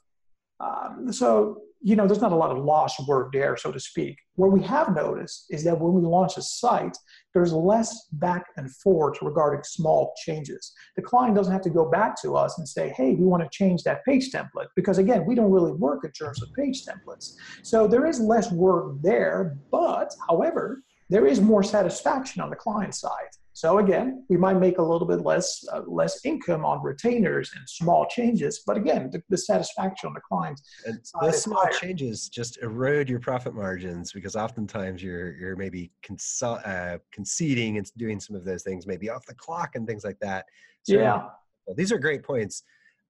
um, 0.60 1.12
so, 1.12 1.62
you 1.82 1.96
know, 1.98 2.08
there's 2.08 2.22
not 2.22 2.32
a 2.32 2.36
lot 2.36 2.52
of 2.52 2.63
lost 2.63 3.06
work 3.08 3.34
there, 3.34 3.58
so 3.58 3.72
to 3.72 3.80
speak. 3.80 4.18
What 4.36 4.52
we 4.52 4.62
have 4.63 4.96
noticed 4.96 5.48
is 5.50 5.63
that 5.66 5.80
when 5.80 5.94
we 5.94 6.02
launch 6.02 6.38
a 6.38 6.42
site, 6.42 6.98
there's 7.34 7.52
less 7.52 8.08
back 8.13 8.46
and 8.56 8.74
forth 8.78 9.22
regarding 9.22 9.63
small 9.63 10.13
changes. 10.24 10.72
The 10.96 11.02
client 11.02 11.36
doesn't 11.36 11.52
have 11.52 11.63
to 11.63 11.70
go 11.70 11.89
back 11.89 12.22
to 12.22 12.36
us 12.36 12.58
and 12.58 12.68
say, 12.68 12.94
hey, 12.96 13.16
we 13.16 13.26
want 13.26 13.44
to 13.44 13.50
change 13.52 13.84
that 13.84 14.06
page 14.06 14.32
template, 14.32 14.68
because 14.76 14.98
again, 14.98 15.26
we 15.26 15.36
don't 15.36 15.52
really 15.52 15.74
work 15.74 16.06
in 16.06 16.12
terms 16.12 16.42
of 16.42 16.54
page 16.54 16.86
templates. 16.86 17.34
So 17.63 17.88
there 17.88 18.06
is 18.06 18.20
less 18.20 18.52
work 18.52 18.96
there, 19.02 19.58
but 19.70 20.13
however, 20.30 20.84
there 21.10 21.28
is 21.28 21.42
more 21.42 21.63
satisfaction 21.63 22.42
on 22.42 22.50
the 22.50 22.56
client 22.56 22.96
side 22.96 23.30
So 23.56 23.78
again, 23.78 24.26
we 24.30 24.38
might 24.38 24.60
make 24.60 24.80
a 24.80 24.82
little 24.82 25.08
bit 25.08 25.22
less 25.22 25.63
uh, 25.72 25.82
less 25.86 26.26
income 26.26 26.66
on 26.66 26.84
retainers 26.84 27.52
and 27.56 27.70
small 27.70 28.08
changes, 28.08 28.63
but 28.66 28.78
again, 28.78 29.12
the, 29.12 29.22
the 29.30 29.38
satisfaction 29.38 30.08
on 30.08 30.13
the 30.13 30.22
client. 30.22 30.60
And 30.86 31.00
those 31.22 31.44
small 31.44 31.62
higher. 31.62 31.72
changes 31.72 32.30
just 32.30 32.58
erode 32.63 33.10
your 33.10 33.20
profit 33.20 33.54
margins 33.54 34.12
because 34.12 34.36
oftentimes 34.36 35.04
you're 35.04 35.36
you're 35.38 35.56
maybe 35.56 35.92
consul- 36.02 36.62
uh, 36.66 36.98
conceding 37.12 37.78
and 37.78 37.89
doing 37.96 38.20
some 38.20 38.36
of 38.36 38.44
those 38.44 38.63
things, 38.63 38.88
maybe 38.88 39.10
off 39.10 39.26
the 39.28 39.36
clock 39.36 39.76
and 39.76 39.88
things 39.88 40.04
like 40.04 40.20
that. 40.20 40.46
So, 40.82 40.96
yeah. 40.96 41.24
Well, 41.68 41.76
these 41.76 41.92
are 41.92 42.00
great 42.00 42.24
points. 42.24 42.63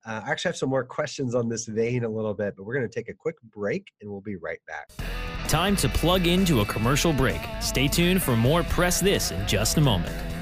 Uh, 0.05 0.21
I 0.25 0.31
actually 0.31 0.49
have 0.49 0.57
some 0.57 0.69
more 0.69 0.83
questions 0.83 1.33
on 1.33 1.47
this 1.47 1.65
vein 1.65 2.03
a 2.03 2.09
little 2.09 2.33
bit, 2.33 2.55
but 2.57 2.65
we're 2.65 2.75
going 2.75 2.87
to 2.87 2.93
take 2.93 3.07
a 3.07 3.13
quick 3.13 3.35
break 3.55 3.87
and 4.01 4.11
we'll 4.11 4.21
be 4.21 4.35
right 4.35 4.59
back. 4.67 4.89
Time 5.47 5.75
to 5.77 5.87
plug 5.87 6.27
into 6.27 6.59
a 6.59 6.65
commercial 6.65 7.13
break. 7.13 7.39
Stay 7.61 7.87
tuned 7.87 8.21
for 8.21 8.35
more 8.35 8.63
Press 8.63 8.99
This 8.99 9.31
in 9.31 9.47
just 9.47 9.77
a 9.77 9.81
moment. 9.81 10.32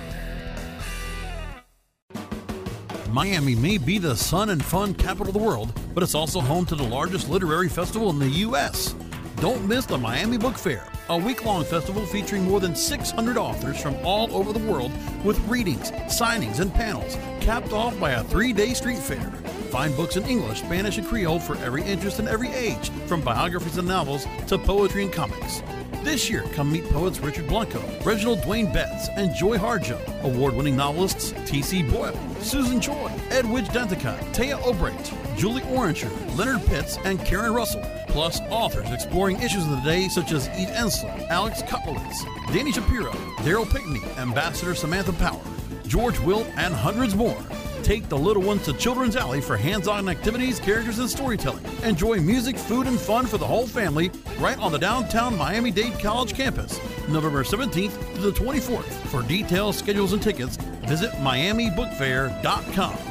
Miami 3.11 3.55
may 3.55 3.77
be 3.77 3.97
the 3.97 4.15
sun 4.15 4.51
and 4.51 4.63
fun 4.63 4.93
capital 4.93 5.27
of 5.27 5.33
the 5.33 5.39
world, 5.39 5.77
but 5.93 6.01
it's 6.01 6.15
also 6.15 6.39
home 6.39 6.65
to 6.65 6.75
the 6.75 6.83
largest 6.83 7.27
literary 7.27 7.67
festival 7.67 8.09
in 8.09 8.19
the 8.19 8.29
U.S. 8.45 8.95
Don't 9.35 9.67
miss 9.67 9.85
the 9.85 9.97
Miami 9.97 10.37
Book 10.37 10.57
Fair, 10.57 10.87
a 11.09 11.17
week 11.17 11.43
long 11.43 11.65
festival 11.65 12.05
featuring 12.05 12.45
more 12.45 12.61
than 12.61 12.73
600 12.73 13.35
authors 13.35 13.81
from 13.81 13.97
all 14.05 14.33
over 14.33 14.53
the 14.53 14.65
world 14.65 14.93
with 15.25 15.37
readings, 15.49 15.91
signings, 16.07 16.61
and 16.61 16.73
panels, 16.73 17.17
capped 17.41 17.73
off 17.73 17.99
by 17.99 18.11
a 18.11 18.23
three 18.23 18.53
day 18.53 18.73
street 18.73 18.99
fair. 18.99 19.29
Find 19.71 19.93
books 19.97 20.15
in 20.15 20.23
English, 20.23 20.59
Spanish, 20.59 20.97
and 20.97 21.05
Creole 21.05 21.39
for 21.39 21.57
every 21.57 21.83
interest 21.83 22.19
and 22.19 22.29
every 22.29 22.49
age, 22.53 22.91
from 23.07 23.19
biographies 23.19 23.77
and 23.77 23.87
novels 23.89 24.25
to 24.47 24.57
poetry 24.57 25.03
and 25.03 25.11
comics. 25.11 25.61
This 26.03 26.31
year, 26.31 26.43
come 26.53 26.71
meet 26.71 26.83
poets 26.89 27.19
Richard 27.19 27.47
Blanco, 27.47 27.79
Reginald 28.03 28.39
Dwayne 28.39 28.73
Betts, 28.73 29.07
and 29.15 29.35
Joy 29.35 29.57
Harjo, 29.57 29.99
award 30.23 30.55
winning 30.55 30.75
novelists 30.75 31.31
T.C. 31.45 31.83
Boyle, 31.83 32.17
Susan 32.41 32.81
Choi, 32.81 33.11
Edwidge 33.29 33.67
Danticat, 33.67 34.17
Téa 34.33 34.59
Obreht, 34.61 35.37
Julie 35.37 35.61
Orringer, 35.61 36.09
Leonard 36.35 36.65
Pitts, 36.65 36.97
and 37.05 37.23
Karen 37.23 37.53
Russell, 37.53 37.85
plus 38.07 38.41
authors 38.49 38.89
exploring 38.89 39.39
issues 39.41 39.63
of 39.63 39.69
the 39.69 39.81
day 39.81 40.07
such 40.07 40.31
as 40.31 40.47
Eve 40.59 40.69
Ensler, 40.69 41.27
Alex 41.29 41.61
Kotlowitz, 41.61 42.17
Dani 42.47 42.73
Shapiro, 42.73 43.11
Daryl 43.43 43.69
Pinckney, 43.71 44.01
Ambassador 44.17 44.73
Samantha 44.73 45.13
Power, 45.13 45.39
George 45.85 46.19
Will, 46.21 46.47
and 46.57 46.73
hundreds 46.73 47.13
more. 47.13 47.37
Take 47.83 48.09
the 48.09 48.17
little 48.17 48.43
ones 48.43 48.63
to 48.65 48.73
Children's 48.73 49.15
Alley 49.15 49.41
for 49.41 49.57
hands 49.57 49.87
on 49.87 50.07
activities, 50.07 50.59
characters, 50.59 50.99
and 50.99 51.09
storytelling. 51.09 51.65
Enjoy 51.83 52.19
music, 52.19 52.57
food, 52.57 52.87
and 52.87 52.99
fun 52.99 53.25
for 53.25 53.37
the 53.37 53.45
whole 53.45 53.65
family 53.67 54.11
right 54.39 54.57
on 54.59 54.71
the 54.71 54.79
downtown 54.79 55.37
Miami 55.37 55.71
Dade 55.71 55.99
College 55.99 56.35
campus, 56.35 56.79
November 57.09 57.43
17th 57.43 58.15
to 58.15 58.21
the 58.21 58.31
24th. 58.31 58.83
For 59.09 59.23
details, 59.23 59.77
schedules, 59.77 60.13
and 60.13 60.21
tickets, 60.21 60.57
visit 60.85 61.11
MiamiBookFair.com. 61.13 63.10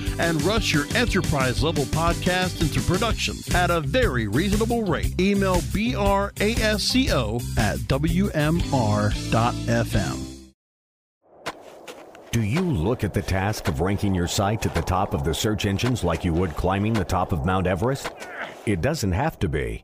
and 0.19 0.41
rush 0.43 0.73
your 0.73 0.85
enterprise 0.95 1.63
level 1.63 1.85
podcast 1.85 2.61
into 2.61 2.79
production 2.81 3.35
at 3.55 3.69
a 3.69 3.81
very 3.81 4.27
reasonable 4.27 4.83
rate. 4.83 5.19
Email 5.19 5.55
brasco 5.57 7.41
at 7.57 7.77
wmr.fm. 7.79 8.41
Do 12.31 12.41
you 12.41 12.61
look 12.61 13.03
at 13.03 13.13
the 13.13 13.21
task 13.21 13.67
of 13.67 13.81
ranking 13.81 14.15
your 14.15 14.27
site 14.27 14.65
at 14.65 14.73
the 14.73 14.81
top 14.81 15.13
of 15.13 15.25
the 15.25 15.33
search 15.33 15.65
engines 15.65 16.01
like 16.01 16.23
you 16.23 16.31
would 16.33 16.55
climbing 16.55 16.93
the 16.93 17.03
top 17.03 17.33
of 17.33 17.45
Mount 17.45 17.67
Everest? 17.67 18.09
It 18.65 18.79
doesn't 18.79 19.11
have 19.11 19.37
to 19.39 19.49
be. 19.49 19.83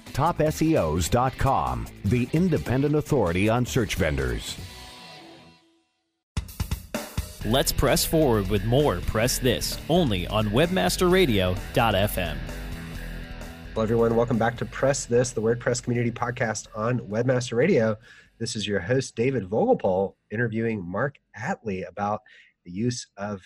TopSEOs.com, 0.13 1.87
the 2.05 2.29
independent 2.33 2.95
authority 2.95 3.49
on 3.49 3.65
search 3.65 3.95
vendors. 3.95 4.57
Let's 7.43 7.71
press 7.71 8.05
forward 8.05 8.49
with 8.49 8.63
more 8.65 8.99
Press 8.99 9.39
This 9.39 9.79
only 9.89 10.27
on 10.27 10.49
WebmasterRadio.fm. 10.49 12.37
Hello, 13.73 13.83
everyone. 13.83 14.15
Welcome 14.15 14.37
back 14.37 14.57
to 14.57 14.65
Press 14.65 15.05
This, 15.05 15.31
the 15.31 15.41
WordPress 15.41 15.81
community 15.81 16.11
podcast 16.11 16.67
on 16.75 16.99
Webmaster 16.99 17.57
Radio. 17.57 17.97
This 18.37 18.55
is 18.55 18.67
your 18.67 18.79
host, 18.79 19.15
David 19.15 19.49
Vogelpohl, 19.49 20.13
interviewing 20.29 20.85
Mark 20.85 21.15
Atley 21.39 21.87
about 21.87 22.19
the 22.63 22.71
use 22.71 23.07
of 23.17 23.41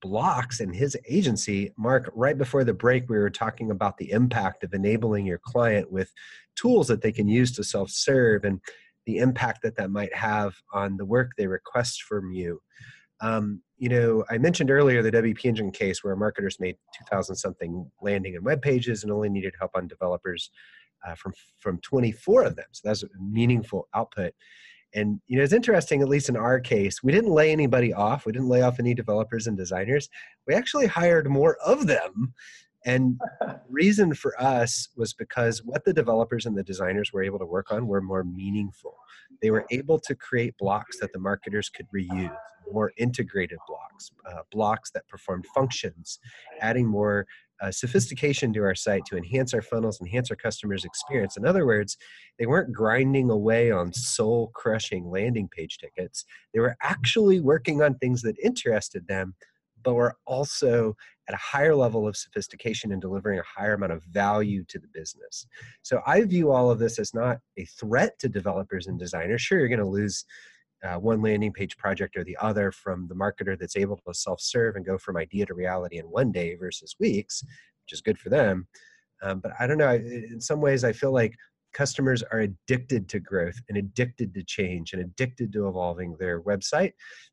blocks 0.00 0.60
in 0.60 0.72
his 0.72 0.96
agency. 1.08 1.72
Mark, 1.76 2.10
right 2.14 2.36
before 2.36 2.64
the 2.64 2.74
break, 2.74 3.08
we 3.08 3.18
were 3.18 3.30
talking 3.30 3.70
about 3.70 3.96
the 3.98 4.10
impact 4.10 4.64
of 4.64 4.72
enabling 4.74 5.26
your 5.26 5.38
client 5.38 5.90
with 5.90 6.12
tools 6.56 6.88
that 6.88 7.02
they 7.02 7.12
can 7.12 7.28
use 7.28 7.52
to 7.52 7.64
self 7.64 7.90
serve 7.90 8.44
and 8.44 8.60
the 9.06 9.18
impact 9.18 9.62
that 9.62 9.76
that 9.76 9.90
might 9.90 10.14
have 10.14 10.54
on 10.72 10.96
the 10.96 11.04
work 11.04 11.32
they 11.36 11.46
request 11.46 12.02
from 12.02 12.30
you. 12.30 12.60
Um, 13.20 13.62
you 13.78 13.88
know, 13.88 14.24
I 14.30 14.38
mentioned 14.38 14.70
earlier 14.70 15.02
the 15.02 15.10
WP 15.10 15.44
Engine 15.44 15.72
case 15.72 16.04
where 16.04 16.14
marketers 16.14 16.60
made 16.60 16.76
2,000 16.98 17.34
something 17.36 17.90
landing 18.00 18.36
and 18.36 18.44
web 18.44 18.60
pages 18.62 19.02
and 19.02 19.12
only 19.12 19.28
needed 19.28 19.54
help 19.58 19.72
on 19.74 19.88
developers 19.88 20.50
uh, 21.06 21.14
from 21.14 21.32
from 21.58 21.80
24 21.80 22.44
of 22.44 22.56
them. 22.56 22.66
So 22.72 22.88
that's 22.88 23.02
a 23.02 23.08
meaningful 23.20 23.88
output. 23.94 24.34
And 24.94 25.20
you 25.26 25.36
know, 25.36 25.44
it's 25.44 25.52
interesting. 25.52 26.02
At 26.02 26.08
least 26.08 26.28
in 26.28 26.36
our 26.36 26.60
case, 26.60 27.02
we 27.02 27.12
didn't 27.12 27.30
lay 27.30 27.52
anybody 27.52 27.92
off. 27.92 28.26
We 28.26 28.32
didn't 28.32 28.48
lay 28.48 28.62
off 28.62 28.80
any 28.80 28.94
developers 28.94 29.46
and 29.46 29.56
designers. 29.56 30.08
We 30.46 30.54
actually 30.54 30.86
hired 30.86 31.28
more 31.28 31.56
of 31.64 31.86
them. 31.86 32.32
And 32.84 33.20
reason 33.68 34.14
for 34.14 34.40
us 34.40 34.88
was 34.96 35.12
because 35.12 35.62
what 35.64 35.84
the 35.84 35.92
developers 35.92 36.46
and 36.46 36.56
the 36.56 36.62
designers 36.62 37.12
were 37.12 37.22
able 37.22 37.38
to 37.38 37.46
work 37.46 37.72
on 37.72 37.86
were 37.86 38.00
more 38.00 38.24
meaningful. 38.24 38.96
They 39.42 39.50
were 39.50 39.66
able 39.70 39.98
to 40.00 40.14
create 40.14 40.56
blocks 40.58 40.98
that 41.00 41.12
the 41.12 41.18
marketers 41.18 41.68
could 41.68 41.86
reuse, 41.94 42.36
more 42.72 42.92
integrated 42.96 43.58
blocks, 43.66 44.10
uh, 44.30 44.42
blocks 44.50 44.90
that 44.92 45.08
performed 45.08 45.46
functions, 45.54 46.18
adding 46.60 46.86
more 46.86 47.26
uh, 47.60 47.72
sophistication 47.72 48.52
to 48.52 48.62
our 48.62 48.74
site 48.74 49.04
to 49.06 49.16
enhance 49.16 49.52
our 49.52 49.62
funnels, 49.62 50.00
enhance 50.00 50.30
our 50.30 50.36
customers' 50.36 50.84
experience. 50.84 51.36
In 51.36 51.44
other 51.44 51.66
words, 51.66 51.96
they 52.38 52.46
weren't 52.46 52.72
grinding 52.72 53.30
away 53.30 53.70
on 53.70 53.92
soul 53.92 54.50
crushing 54.54 55.10
landing 55.10 55.48
page 55.48 55.78
tickets. 55.78 56.24
They 56.54 56.60
were 56.60 56.76
actually 56.82 57.40
working 57.40 57.82
on 57.82 57.96
things 57.96 58.22
that 58.22 58.38
interested 58.38 59.08
them, 59.08 59.34
but 59.82 59.94
were 59.94 60.16
also 60.26 60.96
at 61.28 61.34
a 61.34 61.38
higher 61.38 61.74
level 61.74 62.08
of 62.08 62.16
sophistication 62.16 62.92
and 62.92 63.02
delivering 63.02 63.38
a 63.38 63.42
higher 63.42 63.74
amount 63.74 63.92
of 63.92 64.02
value 64.04 64.64
to 64.64 64.78
the 64.78 64.88
business. 64.94 65.46
So 65.82 66.00
I 66.06 66.22
view 66.24 66.50
all 66.50 66.70
of 66.70 66.78
this 66.78 66.98
as 66.98 67.12
not 67.12 67.38
a 67.58 67.64
threat 67.66 68.18
to 68.20 68.28
developers 68.28 68.86
and 68.86 68.98
designers. 68.98 69.42
Sure, 69.42 69.58
you're 69.58 69.68
going 69.68 69.78
to 69.78 69.86
lose 69.86 70.24
uh, 70.84 70.94
one 70.94 71.20
landing 71.20 71.52
page 71.52 71.76
project 71.76 72.16
or 72.16 72.24
the 72.24 72.36
other 72.40 72.72
from 72.72 73.08
the 73.08 73.14
marketer 73.14 73.58
that's 73.58 73.76
able 73.76 73.96
to 73.96 74.14
self 74.14 74.40
serve 74.40 74.76
and 74.76 74.86
go 74.86 74.96
from 74.96 75.16
idea 75.16 75.44
to 75.44 75.54
reality 75.54 75.98
in 75.98 76.06
one 76.06 76.32
day 76.32 76.54
versus 76.54 76.94
weeks, 76.98 77.42
which 77.42 77.92
is 77.92 78.00
good 78.00 78.18
for 78.18 78.30
them. 78.30 78.66
Um, 79.22 79.40
but 79.40 79.52
I 79.58 79.66
don't 79.66 79.78
know. 79.78 79.94
In 79.94 80.40
some 80.40 80.60
ways, 80.60 80.84
I 80.84 80.92
feel 80.92 81.12
like 81.12 81.34
customers 81.74 82.22
are 82.22 82.40
addicted 82.40 83.08
to 83.08 83.20
growth 83.20 83.56
and 83.68 83.78
addicted 83.78 84.34
to 84.34 84.42
change 84.42 84.92
and 84.92 85.02
addicted 85.02 85.52
to 85.52 85.68
evolving 85.68 86.16
their 86.18 86.40
website. 86.42 86.92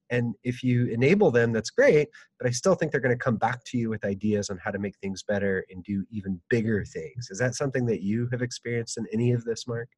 And 0.10 0.36
if 0.44 0.64
you 0.64 0.88
enable 0.88 1.32
them, 1.32 1.52
that's 1.52 1.70
great. 1.70 2.10
But 2.40 2.48
I 2.48 2.52
still 2.52 2.76
think 2.76 2.92
they're 2.92 3.02
going 3.02 3.18
to 3.18 3.24
come 3.24 3.38
back 3.38 3.64
to 3.66 3.78
you 3.78 3.90
with 3.90 4.06
ideas 4.06 4.50
on 4.50 4.60
how 4.64 4.72
to 4.72 4.80
make 4.80 4.96
things 5.02 5.24
better 5.24 5.66
and 5.70 5.84
do 5.84 6.06
even 6.12 6.40
bigger 6.50 6.86
things. 6.86 7.30
Is 7.32 7.40
that 7.40 7.56
something 7.56 7.86
that 7.88 8.02
you 8.02 8.28
have 8.32 8.42
experienced 8.42 8.98
in 8.98 9.06
any 9.12 9.32
of 9.32 9.44
this, 9.46 9.68
Mark? 9.68 9.90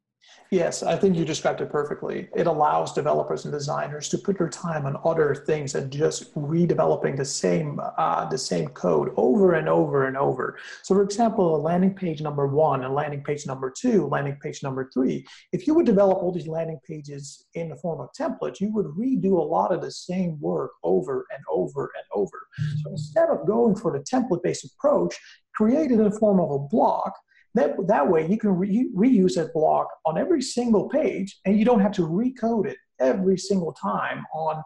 Yes, 0.50 0.82
I 0.82 0.96
think 0.96 1.18
you 1.18 1.26
described 1.26 1.60
it 1.60 1.70
perfectly. 1.70 2.30
It 2.34 2.48
allows 2.48 2.94
developers 2.94 3.44
and 3.44 3.52
designers 3.52 4.08
to 4.10 4.18
put 4.18 4.38
their 4.38 4.48
time 4.48 4.86
on 4.86 4.98
other 5.04 5.36
things 5.36 5.74
than 5.74 5.90
just 5.90 6.34
redeveloping 6.36 7.18
the 7.18 7.26
same 7.26 7.82
uh, 7.98 8.30
the 8.30 8.38
same 8.38 8.70
code 8.70 9.12
over 9.18 9.56
and 9.56 9.68
over 9.68 10.08
and 10.08 10.16
over. 10.16 10.58
So, 10.84 10.96
for 10.96 11.04
example, 11.04 11.56
a 11.56 11.58
landing 11.58 11.94
page 11.94 12.22
number 12.22 12.48
one, 12.48 12.86
and 12.86 12.94
landing 12.94 13.24
page 13.24 13.46
number 13.46 13.70
two, 13.70 14.08
landing 14.08 14.38
page 14.42 14.64
number 14.64 14.90
three. 14.94 15.26
If 15.52 15.68
you 15.68 15.74
would 15.74 15.86
develop 15.86 16.20
all 16.20 16.32
these 16.32 16.48
landing 16.48 16.80
pages 16.88 17.46
in 17.56 17.68
the 17.68 17.76
form 17.76 18.00
of 18.00 18.10
templates, 18.18 18.62
you 18.62 18.72
would 18.74 18.86
redo 18.86 19.38
a 19.38 19.44
lot 19.44 19.74
of 19.74 19.82
the 19.82 19.92
same 19.92 20.40
work 20.40 20.72
over 20.84 21.26
and 21.32 21.44
over 21.52 21.92
and 21.96 22.06
over. 22.14 22.48
So, 22.84 22.92
instead 22.92 23.30
of 23.30 23.46
going 23.46 23.76
for 23.76 23.92
the 23.92 24.00
template-based 24.00 24.64
approach, 24.64 25.18
create 25.54 25.92
it 25.92 25.96
in 25.96 26.04
the 26.06 26.12
form 26.12 26.40
of 26.40 26.52
a 26.52 26.60
block 26.60 27.14
that, 27.58 27.76
that 27.88 28.08
way, 28.10 28.28
you 28.28 28.38
can 28.38 28.52
re- 28.52 28.90
reuse 28.96 29.36
that 29.36 29.54
block 29.54 29.88
on 30.06 30.18
every 30.18 30.42
single 30.42 30.90
page, 30.90 31.40
and 31.46 31.58
you 31.58 31.66
don't 31.66 31.80
have 31.80 31.94
to 31.94 32.02
recode 32.02 32.68
it 32.68 32.78
every 33.00 33.38
single 33.38 33.74
time 33.74 34.26
on 34.34 34.62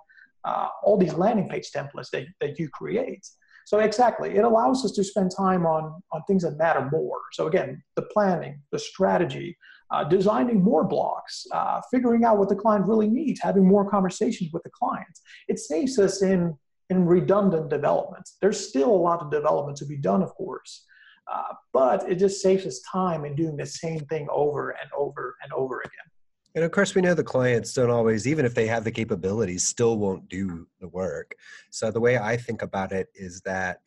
uh, 0.46 0.68
all 0.84 0.98
these 0.98 1.14
landing 1.14 1.48
page 1.48 1.72
templates 1.72 2.10
that, 2.12 2.26
that 2.40 2.58
you 2.60 2.70
create. 2.70 3.26
So 3.66 3.80
exactly, 3.80 4.36
it 4.38 4.44
allows 4.44 4.84
us 4.84 4.92
to 4.94 5.04
spend 5.04 5.32
time 5.36 5.66
on, 5.66 6.02
on 6.12 6.24
things 6.28 6.44
that 6.44 6.58
matter 6.58 6.90
more. 6.92 7.20
So 7.34 7.48
again, 7.48 7.82
the 7.96 8.02
planning, 8.04 8.62
the 8.72 8.80
strategy, 8.80 9.56
uh, 9.92 10.04
designing 10.06 10.64
more 10.64 10.84
blocks, 10.84 11.46
uh, 11.52 11.82
figuring 11.92 12.24
out 12.24 12.38
what 12.38 12.50
the 12.50 12.56
client 12.56 12.86
really 12.86 13.10
needs, 13.10 13.40
having 13.42 13.68
more 13.68 13.90
conversations 13.90 14.52
with 14.52 14.64
the 14.64 14.70
client. 14.72 15.20
It 15.48 15.60
saves 15.60 16.00
us 16.00 16.22
in, 16.22 16.58
in 16.90 17.06
redundant 17.06 17.70
development. 17.70 18.28
There's 18.42 18.68
still 18.68 18.90
a 18.90 19.04
lot 19.08 19.22
of 19.22 19.32
development 19.32 19.78
to 19.78 19.86
be 19.86 19.98
done, 19.98 20.24
of 20.24 20.34
course. 20.34 20.86
Uh, 21.32 21.54
but 21.72 22.10
it 22.10 22.16
just 22.16 22.42
saves 22.42 22.66
us 22.66 22.82
time 22.92 23.24
in 23.24 23.36
doing 23.36 23.56
the 23.56 23.66
same 23.66 24.02
thing 24.02 24.28
over 24.32 24.72
and 24.72 24.90
over 24.98 25.36
and 25.44 25.54
over 25.54 25.80
again. 25.80 25.92
And 26.54 26.66
of 26.66 26.72
course, 26.72 26.94
we 26.94 27.02
know 27.02 27.14
the 27.14 27.24
clients 27.24 27.74
don't 27.74 27.90
always, 27.90 28.28
even 28.28 28.46
if 28.46 28.54
they 28.54 28.68
have 28.68 28.84
the 28.84 28.92
capabilities, 28.92 29.66
still 29.66 29.98
won't 29.98 30.28
do 30.28 30.68
the 30.82 30.90
work. 30.90 31.34
So 31.70 31.90
the 31.90 32.02
way 32.02 32.18
I 32.18 32.36
think 32.36 32.62
about 32.62 32.92
it 32.92 33.08
is 33.16 33.42
that 33.46 33.78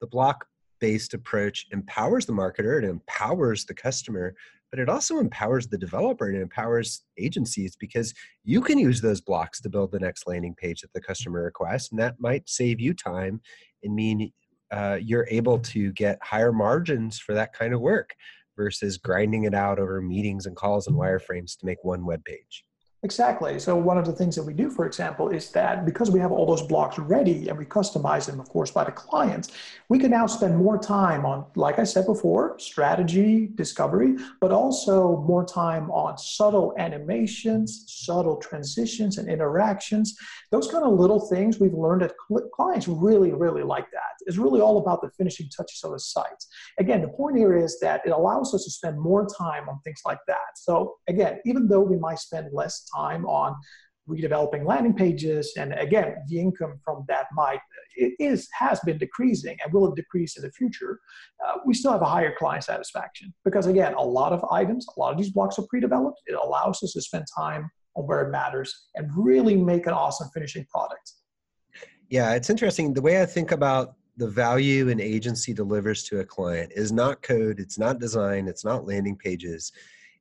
the 0.00 0.06
block 0.06 0.46
based 0.78 1.14
approach 1.14 1.66
empowers 1.72 2.26
the 2.26 2.32
marketer, 2.32 2.80
it 2.80 2.88
empowers 2.88 3.64
the 3.64 3.74
customer, 3.74 4.34
but 4.70 4.78
it 4.78 4.88
also 4.88 5.18
empowers 5.18 5.66
the 5.66 5.78
developer 5.78 6.28
and 6.28 6.40
empowers 6.40 7.04
agencies 7.18 7.76
because 7.76 8.14
you 8.44 8.60
can 8.60 8.78
use 8.78 9.00
those 9.00 9.20
blocks 9.20 9.60
to 9.60 9.68
build 9.68 9.90
the 9.90 10.00
next 10.00 10.26
landing 10.26 10.54
page 10.54 10.80
that 10.80 10.92
the 10.92 11.00
customer 11.00 11.42
requests. 11.42 11.90
And 11.90 12.00
that 12.00 12.20
might 12.20 12.48
save 12.48 12.80
you 12.80 12.94
time 12.94 13.40
and 13.82 13.94
mean 13.94 14.32
uh, 14.72 14.98
you're 15.00 15.28
able 15.30 15.58
to 15.58 15.92
get 15.92 16.18
higher 16.22 16.52
margins 16.52 17.18
for 17.18 17.34
that 17.34 17.52
kind 17.52 17.74
of 17.74 17.80
work 17.80 18.14
versus 18.56 18.96
grinding 18.96 19.44
it 19.44 19.54
out 19.54 19.78
over 19.78 20.00
meetings 20.00 20.46
and 20.46 20.56
calls 20.56 20.86
and 20.86 20.96
wireframes 20.96 21.56
to 21.58 21.66
make 21.66 21.84
one 21.84 22.04
web 22.04 22.24
page. 22.24 22.64
Exactly. 23.04 23.58
So 23.58 23.74
one 23.74 23.98
of 23.98 24.06
the 24.06 24.12
things 24.12 24.36
that 24.36 24.44
we 24.44 24.52
do, 24.52 24.70
for 24.70 24.86
example, 24.86 25.28
is 25.30 25.50
that 25.50 25.84
because 25.84 26.12
we 26.12 26.20
have 26.20 26.30
all 26.30 26.46
those 26.46 26.62
blocks 26.62 27.00
ready 27.00 27.48
and 27.48 27.58
we 27.58 27.64
customize 27.64 28.26
them, 28.26 28.38
of 28.38 28.48
course, 28.48 28.70
by 28.70 28.84
the 28.84 28.92
clients, 28.92 29.50
we 29.88 29.98
can 29.98 30.12
now 30.12 30.24
spend 30.28 30.56
more 30.56 30.78
time 30.78 31.26
on, 31.26 31.44
like 31.56 31.80
I 31.80 31.84
said 31.84 32.06
before, 32.06 32.56
strategy, 32.60 33.50
discovery, 33.56 34.14
but 34.40 34.52
also 34.52 35.16
more 35.26 35.44
time 35.44 35.90
on 35.90 36.16
subtle 36.16 36.74
animations, 36.78 37.86
subtle 37.88 38.36
transitions 38.36 39.18
and 39.18 39.28
interactions. 39.28 40.16
Those 40.52 40.68
kind 40.70 40.84
of 40.84 40.92
little 40.92 41.18
things 41.28 41.58
we've 41.58 41.74
learned 41.74 42.02
that 42.02 42.14
clients 42.54 42.86
really, 42.86 43.32
really 43.32 43.64
like 43.64 43.90
that. 43.90 44.12
It's 44.26 44.38
really 44.38 44.60
all 44.60 44.78
about 44.78 45.02
the 45.02 45.10
finishing 45.18 45.48
touches 45.48 45.82
of 45.82 45.92
a 45.92 45.98
site. 45.98 46.44
Again, 46.78 47.02
the 47.02 47.08
point 47.08 47.36
here 47.36 47.56
is 47.56 47.80
that 47.80 48.02
it 48.06 48.10
allows 48.10 48.54
us 48.54 48.62
to 48.62 48.70
spend 48.70 49.00
more 49.00 49.26
time 49.26 49.68
on 49.68 49.80
things 49.80 50.02
like 50.06 50.20
that. 50.28 50.56
So 50.56 50.98
again, 51.08 51.40
even 51.44 51.66
though 51.66 51.80
we 51.80 51.96
might 51.96 52.20
spend 52.20 52.52
less 52.52 52.88
time 52.94 53.24
on 53.26 53.56
redeveloping 54.08 54.66
landing 54.66 54.94
pages. 54.94 55.52
And 55.56 55.72
again, 55.74 56.16
the 56.28 56.40
income 56.40 56.80
from 56.84 57.04
that 57.08 57.26
might 57.32 57.60
it 57.94 58.14
is 58.18 58.48
has 58.58 58.80
been 58.80 58.98
decreasing 58.98 59.56
and 59.62 59.72
will 59.72 59.94
decrease 59.94 60.36
in 60.36 60.42
the 60.42 60.50
future. 60.52 60.98
Uh, 61.46 61.58
we 61.66 61.74
still 61.74 61.92
have 61.92 62.02
a 62.02 62.06
higher 62.06 62.34
client 62.38 62.64
satisfaction 62.64 63.32
because 63.44 63.66
again, 63.66 63.94
a 63.94 64.02
lot 64.02 64.32
of 64.32 64.44
items, 64.50 64.86
a 64.96 65.00
lot 65.00 65.12
of 65.12 65.18
these 65.18 65.30
blocks 65.30 65.58
are 65.58 65.66
pre-developed. 65.68 66.20
It 66.26 66.34
allows 66.34 66.82
us 66.82 66.92
to 66.92 67.02
spend 67.02 67.26
time 67.36 67.70
on 67.94 68.06
where 68.06 68.22
it 68.22 68.30
matters 68.30 68.86
and 68.94 69.10
really 69.14 69.56
make 69.56 69.86
an 69.86 69.92
awesome 69.92 70.28
finishing 70.32 70.64
product. 70.70 71.12
Yeah, 72.08 72.34
it's 72.34 72.50
interesting. 72.50 72.92
The 72.92 73.02
way 73.02 73.20
I 73.20 73.26
think 73.26 73.52
about 73.52 73.94
the 74.16 74.28
value 74.28 74.88
an 74.88 75.00
agency 75.00 75.54
delivers 75.54 76.02
to 76.04 76.20
a 76.20 76.24
client 76.24 76.72
is 76.74 76.92
not 76.92 77.22
code, 77.22 77.58
it's 77.58 77.78
not 77.78 77.98
design, 77.98 78.48
it's 78.48 78.64
not 78.64 78.86
landing 78.86 79.16
pages, 79.16 79.72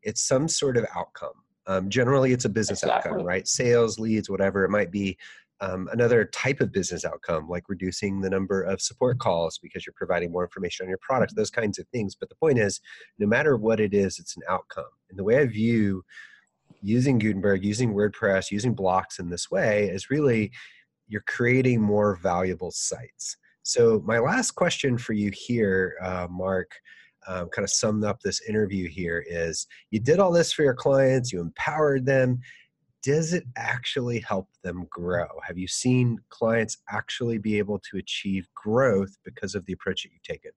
it's 0.01 0.21
some 0.21 0.47
sort 0.47 0.77
of 0.77 0.85
outcome 0.95 1.33
um, 1.67 1.89
generally, 1.89 2.31
it's 2.31 2.45
a 2.45 2.49
business 2.49 2.83
exactly. 2.83 3.11
outcome, 3.11 3.25
right? 3.25 3.47
Sales, 3.47 3.99
leads, 3.99 4.29
whatever 4.29 4.63
it 4.63 4.69
might 4.69 4.91
be. 4.91 5.17
Um, 5.59 5.87
another 5.91 6.25
type 6.25 6.59
of 6.59 6.71
business 6.71 7.05
outcome, 7.05 7.47
like 7.47 7.69
reducing 7.69 8.19
the 8.19 8.31
number 8.31 8.63
of 8.63 8.81
support 8.81 9.19
calls 9.19 9.59
because 9.59 9.85
you're 9.85 9.93
providing 9.95 10.31
more 10.31 10.43
information 10.43 10.85
on 10.85 10.89
your 10.89 10.97
products, 11.01 11.33
those 11.35 11.51
kinds 11.51 11.77
of 11.77 11.87
things. 11.89 12.15
But 12.15 12.29
the 12.29 12.35
point 12.35 12.57
is, 12.57 12.81
no 13.19 13.27
matter 13.27 13.57
what 13.57 13.79
it 13.79 13.93
is, 13.93 14.17
it's 14.17 14.35
an 14.35 14.41
outcome. 14.49 14.85
And 15.11 15.19
the 15.19 15.23
way 15.23 15.37
I 15.37 15.45
view 15.45 16.03
using 16.81 17.19
Gutenberg, 17.19 17.63
using 17.63 17.93
WordPress, 17.93 18.49
using 18.49 18.73
blocks 18.73 19.19
in 19.19 19.29
this 19.29 19.51
way 19.51 19.87
is 19.87 20.09
really 20.09 20.51
you're 21.07 21.23
creating 21.27 21.79
more 21.79 22.15
valuable 22.15 22.71
sites. 22.71 23.37
So, 23.63 24.01
my 24.05 24.17
last 24.17 24.51
question 24.51 24.97
for 24.97 25.13
you 25.13 25.29
here, 25.31 25.95
uh, 26.01 26.27
Mark, 26.29 26.71
um, 27.27 27.49
kind 27.49 27.63
of 27.63 27.69
summed 27.69 28.03
up 28.03 28.19
this 28.21 28.41
interview 28.47 28.87
here 28.89 29.23
is 29.27 29.67
you 29.89 29.99
did 29.99 30.19
all 30.19 30.31
this 30.31 30.51
for 30.51 30.63
your 30.63 30.73
clients, 30.73 31.31
you 31.31 31.41
empowered 31.41 32.05
them. 32.05 32.39
Does 33.03 33.33
it 33.33 33.45
actually 33.57 34.19
help 34.19 34.47
them 34.63 34.85
grow? 34.89 35.27
Have 35.45 35.57
you 35.57 35.67
seen 35.67 36.19
clients 36.29 36.77
actually 36.89 37.39
be 37.39 37.57
able 37.57 37.79
to 37.91 37.97
achieve 37.97 38.47
growth 38.53 39.17
because 39.25 39.55
of 39.55 39.65
the 39.65 39.73
approach 39.73 40.03
that 40.03 40.11
you've 40.11 40.21
taken? 40.21 40.51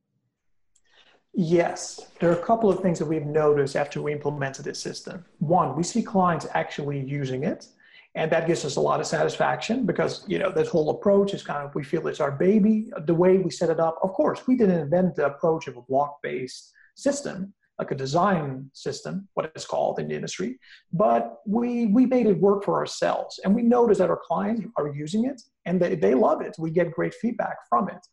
Yes, 1.37 2.13
there 2.21 2.31
are 2.31 2.39
a 2.39 2.45
couple 2.45 2.71
of 2.71 2.81
things 2.81 2.99
that 3.01 3.07
we've 3.07 3.27
noticed 3.27 3.75
after 3.75 4.01
we 4.01 4.13
implemented 4.13 4.65
this 4.65 4.79
system. 4.79 5.25
One, 5.39 5.75
we 5.75 5.83
see 5.83 6.03
clients 6.03 6.47
actually 6.55 7.01
using 7.01 7.43
it 7.43 7.67
and 8.15 8.31
that 8.31 8.47
gives 8.47 8.65
us 8.65 8.77
a 8.77 8.81
lot 8.81 9.01
of 9.01 9.07
satisfaction 9.07 9.85
because 9.85 10.25
you 10.29 10.39
know 10.39 10.51
this 10.51 10.69
whole 10.69 10.91
approach 10.91 11.35
is 11.35 11.43
kind 11.43 11.67
of 11.67 11.75
we 11.75 11.83
feel 11.83 12.07
it's 12.07 12.21
our 12.21 12.33
baby. 12.33 12.91
The 13.07 13.15
way 13.15 13.39
we 13.39 13.51
set 13.51 13.71
it 13.71 13.81
up 13.81 13.99
of 14.03 14.13
course 14.13 14.47
we 14.47 14.57
didn't 14.57 14.81
invent 14.81 15.17
the 15.17 15.27
approach 15.27 15.67
of 15.67 15.77
a 15.77 15.83
block 15.83 16.19
based 16.23 16.73
system 16.97 17.53
like 17.79 17.91
a 17.91 17.95
design 17.95 18.71
system 18.73 19.29
what 19.35 19.51
it's 19.57 19.67
called 19.67 19.99
in 19.99 20.07
the 20.09 20.15
industry 20.15 20.59
but 20.93 21.39
we 21.45 21.87
we 21.87 22.07
made 22.07 22.27
it 22.27 22.39
work 22.39 22.65
for 22.65 22.77
ourselves. 22.79 23.41
And 23.43 23.55
we 23.55 23.63
noticed 23.63 23.99
that 23.99 24.11
our 24.11 24.21
clients 24.25 24.63
are 24.77 24.89
using 24.95 25.25
it 25.25 25.41
and 25.67 25.81
they, 25.81 25.95
they 25.97 26.15
love 26.15 26.41
it. 26.41 26.55
We 26.59 26.71
get 26.71 26.93
great 26.93 27.15
feedback 27.15 27.57
from 27.69 27.89
it. 27.89 28.07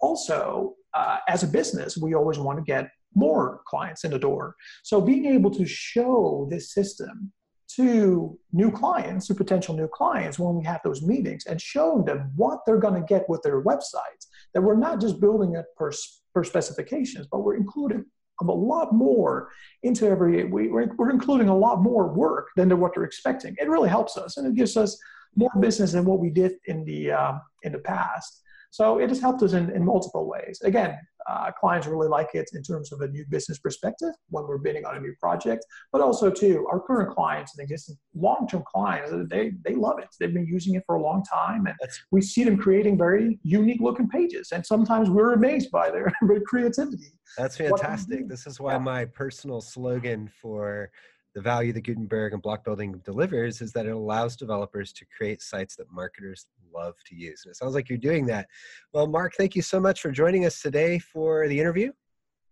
Also 0.00 0.74
uh, 0.94 1.18
as 1.28 1.42
a 1.42 1.48
business 1.48 1.96
we 1.96 2.14
always 2.14 2.38
want 2.38 2.58
to 2.58 2.64
get 2.64 2.90
more 3.14 3.62
clients 3.66 4.04
in 4.04 4.10
the 4.10 4.18
door. 4.18 4.54
So 4.84 5.00
being 5.00 5.24
able 5.24 5.50
to 5.52 5.64
show 5.64 6.46
this 6.50 6.74
system 6.74 7.32
to 7.76 8.38
new 8.52 8.70
clients, 8.70 9.26
to 9.26 9.34
potential 9.34 9.74
new 9.74 9.88
clients 9.88 10.38
when 10.38 10.56
we 10.56 10.64
have 10.64 10.80
those 10.82 11.02
meetings 11.02 11.46
and 11.46 11.60
showing 11.60 12.04
them 12.04 12.32
what 12.36 12.60
they're 12.64 12.78
going 12.78 13.00
to 13.00 13.06
get 13.06 13.28
with 13.28 13.42
their 13.42 13.62
websites. 13.62 14.26
That 14.54 14.62
we're 14.62 14.76
not 14.76 15.00
just 15.00 15.20
building 15.20 15.54
it 15.54 15.66
per, 15.76 15.92
per 16.34 16.44
specifications, 16.44 17.26
but 17.30 17.40
we're 17.40 17.56
including 17.56 18.04
a 18.40 18.44
lot 18.44 18.92
more 18.92 19.50
into 19.82 20.06
every, 20.06 20.44
we, 20.44 20.68
we're, 20.68 20.94
we're 20.96 21.10
including 21.10 21.48
a 21.48 21.56
lot 21.56 21.82
more 21.82 22.12
work 22.12 22.48
than 22.56 22.78
what 22.78 22.94
they're 22.94 23.04
expecting. 23.04 23.54
It 23.58 23.68
really 23.68 23.88
helps 23.88 24.16
us 24.16 24.36
and 24.36 24.46
it 24.46 24.54
gives 24.54 24.76
us 24.76 24.98
more 25.34 25.50
business 25.60 25.92
than 25.92 26.04
what 26.04 26.18
we 26.18 26.30
did 26.30 26.52
in 26.66 26.84
the, 26.84 27.12
um, 27.12 27.40
in 27.62 27.72
the 27.72 27.78
past. 27.78 28.42
So 28.76 28.98
it 28.98 29.08
has 29.08 29.20
helped 29.20 29.42
us 29.42 29.54
in, 29.54 29.70
in 29.70 29.82
multiple 29.82 30.28
ways. 30.28 30.60
Again, 30.62 30.98
uh, 31.26 31.50
clients 31.58 31.86
really 31.86 32.08
like 32.08 32.34
it 32.34 32.50
in 32.52 32.62
terms 32.62 32.92
of 32.92 33.00
a 33.00 33.08
new 33.08 33.24
business 33.30 33.58
perspective 33.58 34.10
when 34.28 34.46
we're 34.46 34.58
bidding 34.58 34.84
on 34.84 34.98
a 34.98 35.00
new 35.00 35.14
project, 35.18 35.64
but 35.92 36.02
also 36.02 36.30
too 36.30 36.66
our 36.70 36.78
current 36.78 37.08
clients 37.16 37.56
and 37.56 37.64
existing 37.64 37.96
long-term 38.14 38.62
clients 38.70 39.10
they 39.30 39.52
they 39.64 39.74
love 39.74 39.98
it. 39.98 40.08
They've 40.20 40.32
been 40.32 40.46
using 40.46 40.74
it 40.74 40.82
for 40.84 40.96
a 40.96 41.00
long 41.00 41.24
time, 41.24 41.66
and 41.66 41.74
we 42.10 42.20
see 42.20 42.44
them 42.44 42.58
creating 42.58 42.98
very 42.98 43.40
unique 43.42 43.80
looking 43.80 44.10
pages. 44.10 44.52
And 44.52 44.64
sometimes 44.64 45.08
we're 45.08 45.32
amazed 45.32 45.70
by 45.70 45.90
their, 45.90 46.12
their 46.28 46.40
creativity. 46.46 47.12
That's 47.38 47.56
fantastic. 47.56 48.28
This 48.28 48.46
is 48.46 48.60
why 48.60 48.72
yeah. 48.72 48.78
my 48.80 49.06
personal 49.06 49.62
slogan 49.62 50.30
for 50.42 50.90
the 51.36 51.42
value 51.42 51.70
that 51.70 51.82
Gutenberg 51.82 52.32
and 52.32 52.40
block 52.40 52.64
building 52.64 52.98
delivers 53.04 53.60
is 53.60 53.70
that 53.72 53.84
it 53.84 53.90
allows 53.90 54.36
developers 54.36 54.90
to 54.94 55.04
create 55.14 55.42
sites 55.42 55.76
that 55.76 55.92
marketers 55.92 56.46
love 56.74 56.94
to 57.04 57.14
use. 57.14 57.42
And 57.44 57.50
it 57.50 57.56
sounds 57.56 57.74
like 57.74 57.90
you're 57.90 57.98
doing 57.98 58.24
that. 58.26 58.48
Well, 58.94 59.06
Mark, 59.06 59.34
thank 59.34 59.54
you 59.54 59.60
so 59.60 59.78
much 59.78 60.00
for 60.00 60.10
joining 60.10 60.46
us 60.46 60.62
today 60.62 60.98
for 60.98 61.46
the 61.46 61.60
interview. 61.60 61.92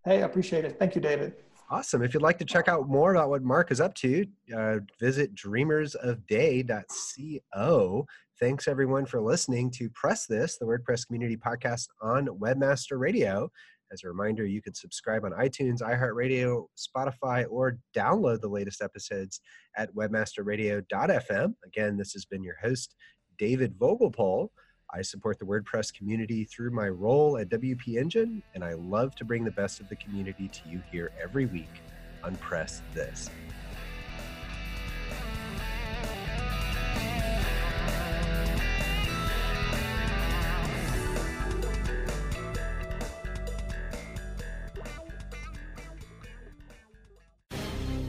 Hey, 0.05 0.19
I 0.19 0.27
appreciate 0.27 0.67
it. 0.67 0.79
Thank 0.79 0.95
you, 0.95 1.01
David. 1.01 1.33
Awesome. 1.71 2.03
If 2.03 2.13
you'd 2.13 2.23
like 2.23 2.37
to 2.41 2.45
check 2.45 2.69
out 2.69 2.87
more 2.87 3.15
about 3.15 3.31
what 3.31 3.43
Mark 3.43 3.73
is 3.73 3.81
up 3.81 3.95
to, 3.95 4.27
uh, 4.55 4.81
visit 5.01 5.35
dreamersofday.co. 5.35 8.07
Thanks 8.39 8.69
everyone 8.69 9.07
for 9.07 9.23
listening 9.23 9.71
to 9.71 9.89
Press 9.89 10.27
This, 10.27 10.59
the 10.59 10.67
WordPress 10.67 11.07
community 11.07 11.39
podcast 11.39 11.89
on 12.03 12.27
Webmaster 12.27 12.99
Radio. 12.99 13.51
As 13.95 14.03
a 14.03 14.09
reminder, 14.09 14.45
you 14.45 14.61
can 14.61 14.75
subscribe 14.75 15.25
on 15.25 15.31
iTunes, 15.31 15.81
iHeartRadio, 15.81 16.67
Spotify, 16.77 17.47
or 17.49 17.79
download 17.97 18.41
the 18.41 18.49
latest 18.49 18.83
episodes 18.83 19.41
at 19.77 19.95
webmasterradio.fm. 19.95 21.55
Again, 21.65 21.97
this 21.97 22.13
has 22.13 22.25
been 22.25 22.43
your 22.43 22.57
host, 22.61 22.97
David 23.39 23.79
Vogelpohl. 23.79 24.49
I 24.93 25.03
support 25.03 25.39
the 25.39 25.45
WordPress 25.45 25.95
community 25.95 26.43
through 26.45 26.73
my 26.73 26.89
role 26.89 27.39
at 27.39 27.49
WP 27.51 27.97
Engine, 27.97 28.43
and 28.57 28.65
I 28.65 28.73
love 28.73 29.15
to 29.15 29.25
bring 29.25 29.45
the 29.45 29.53
best 29.53 29.79
of 29.79 29.89
the 29.89 29.97
community 29.97 30.49
to 30.49 30.69
you 30.69 30.83
here 30.91 31.13
every 31.23 31.47
week 31.47 31.81
on 32.25 32.35
Press 32.37 32.83
This. 32.95 33.31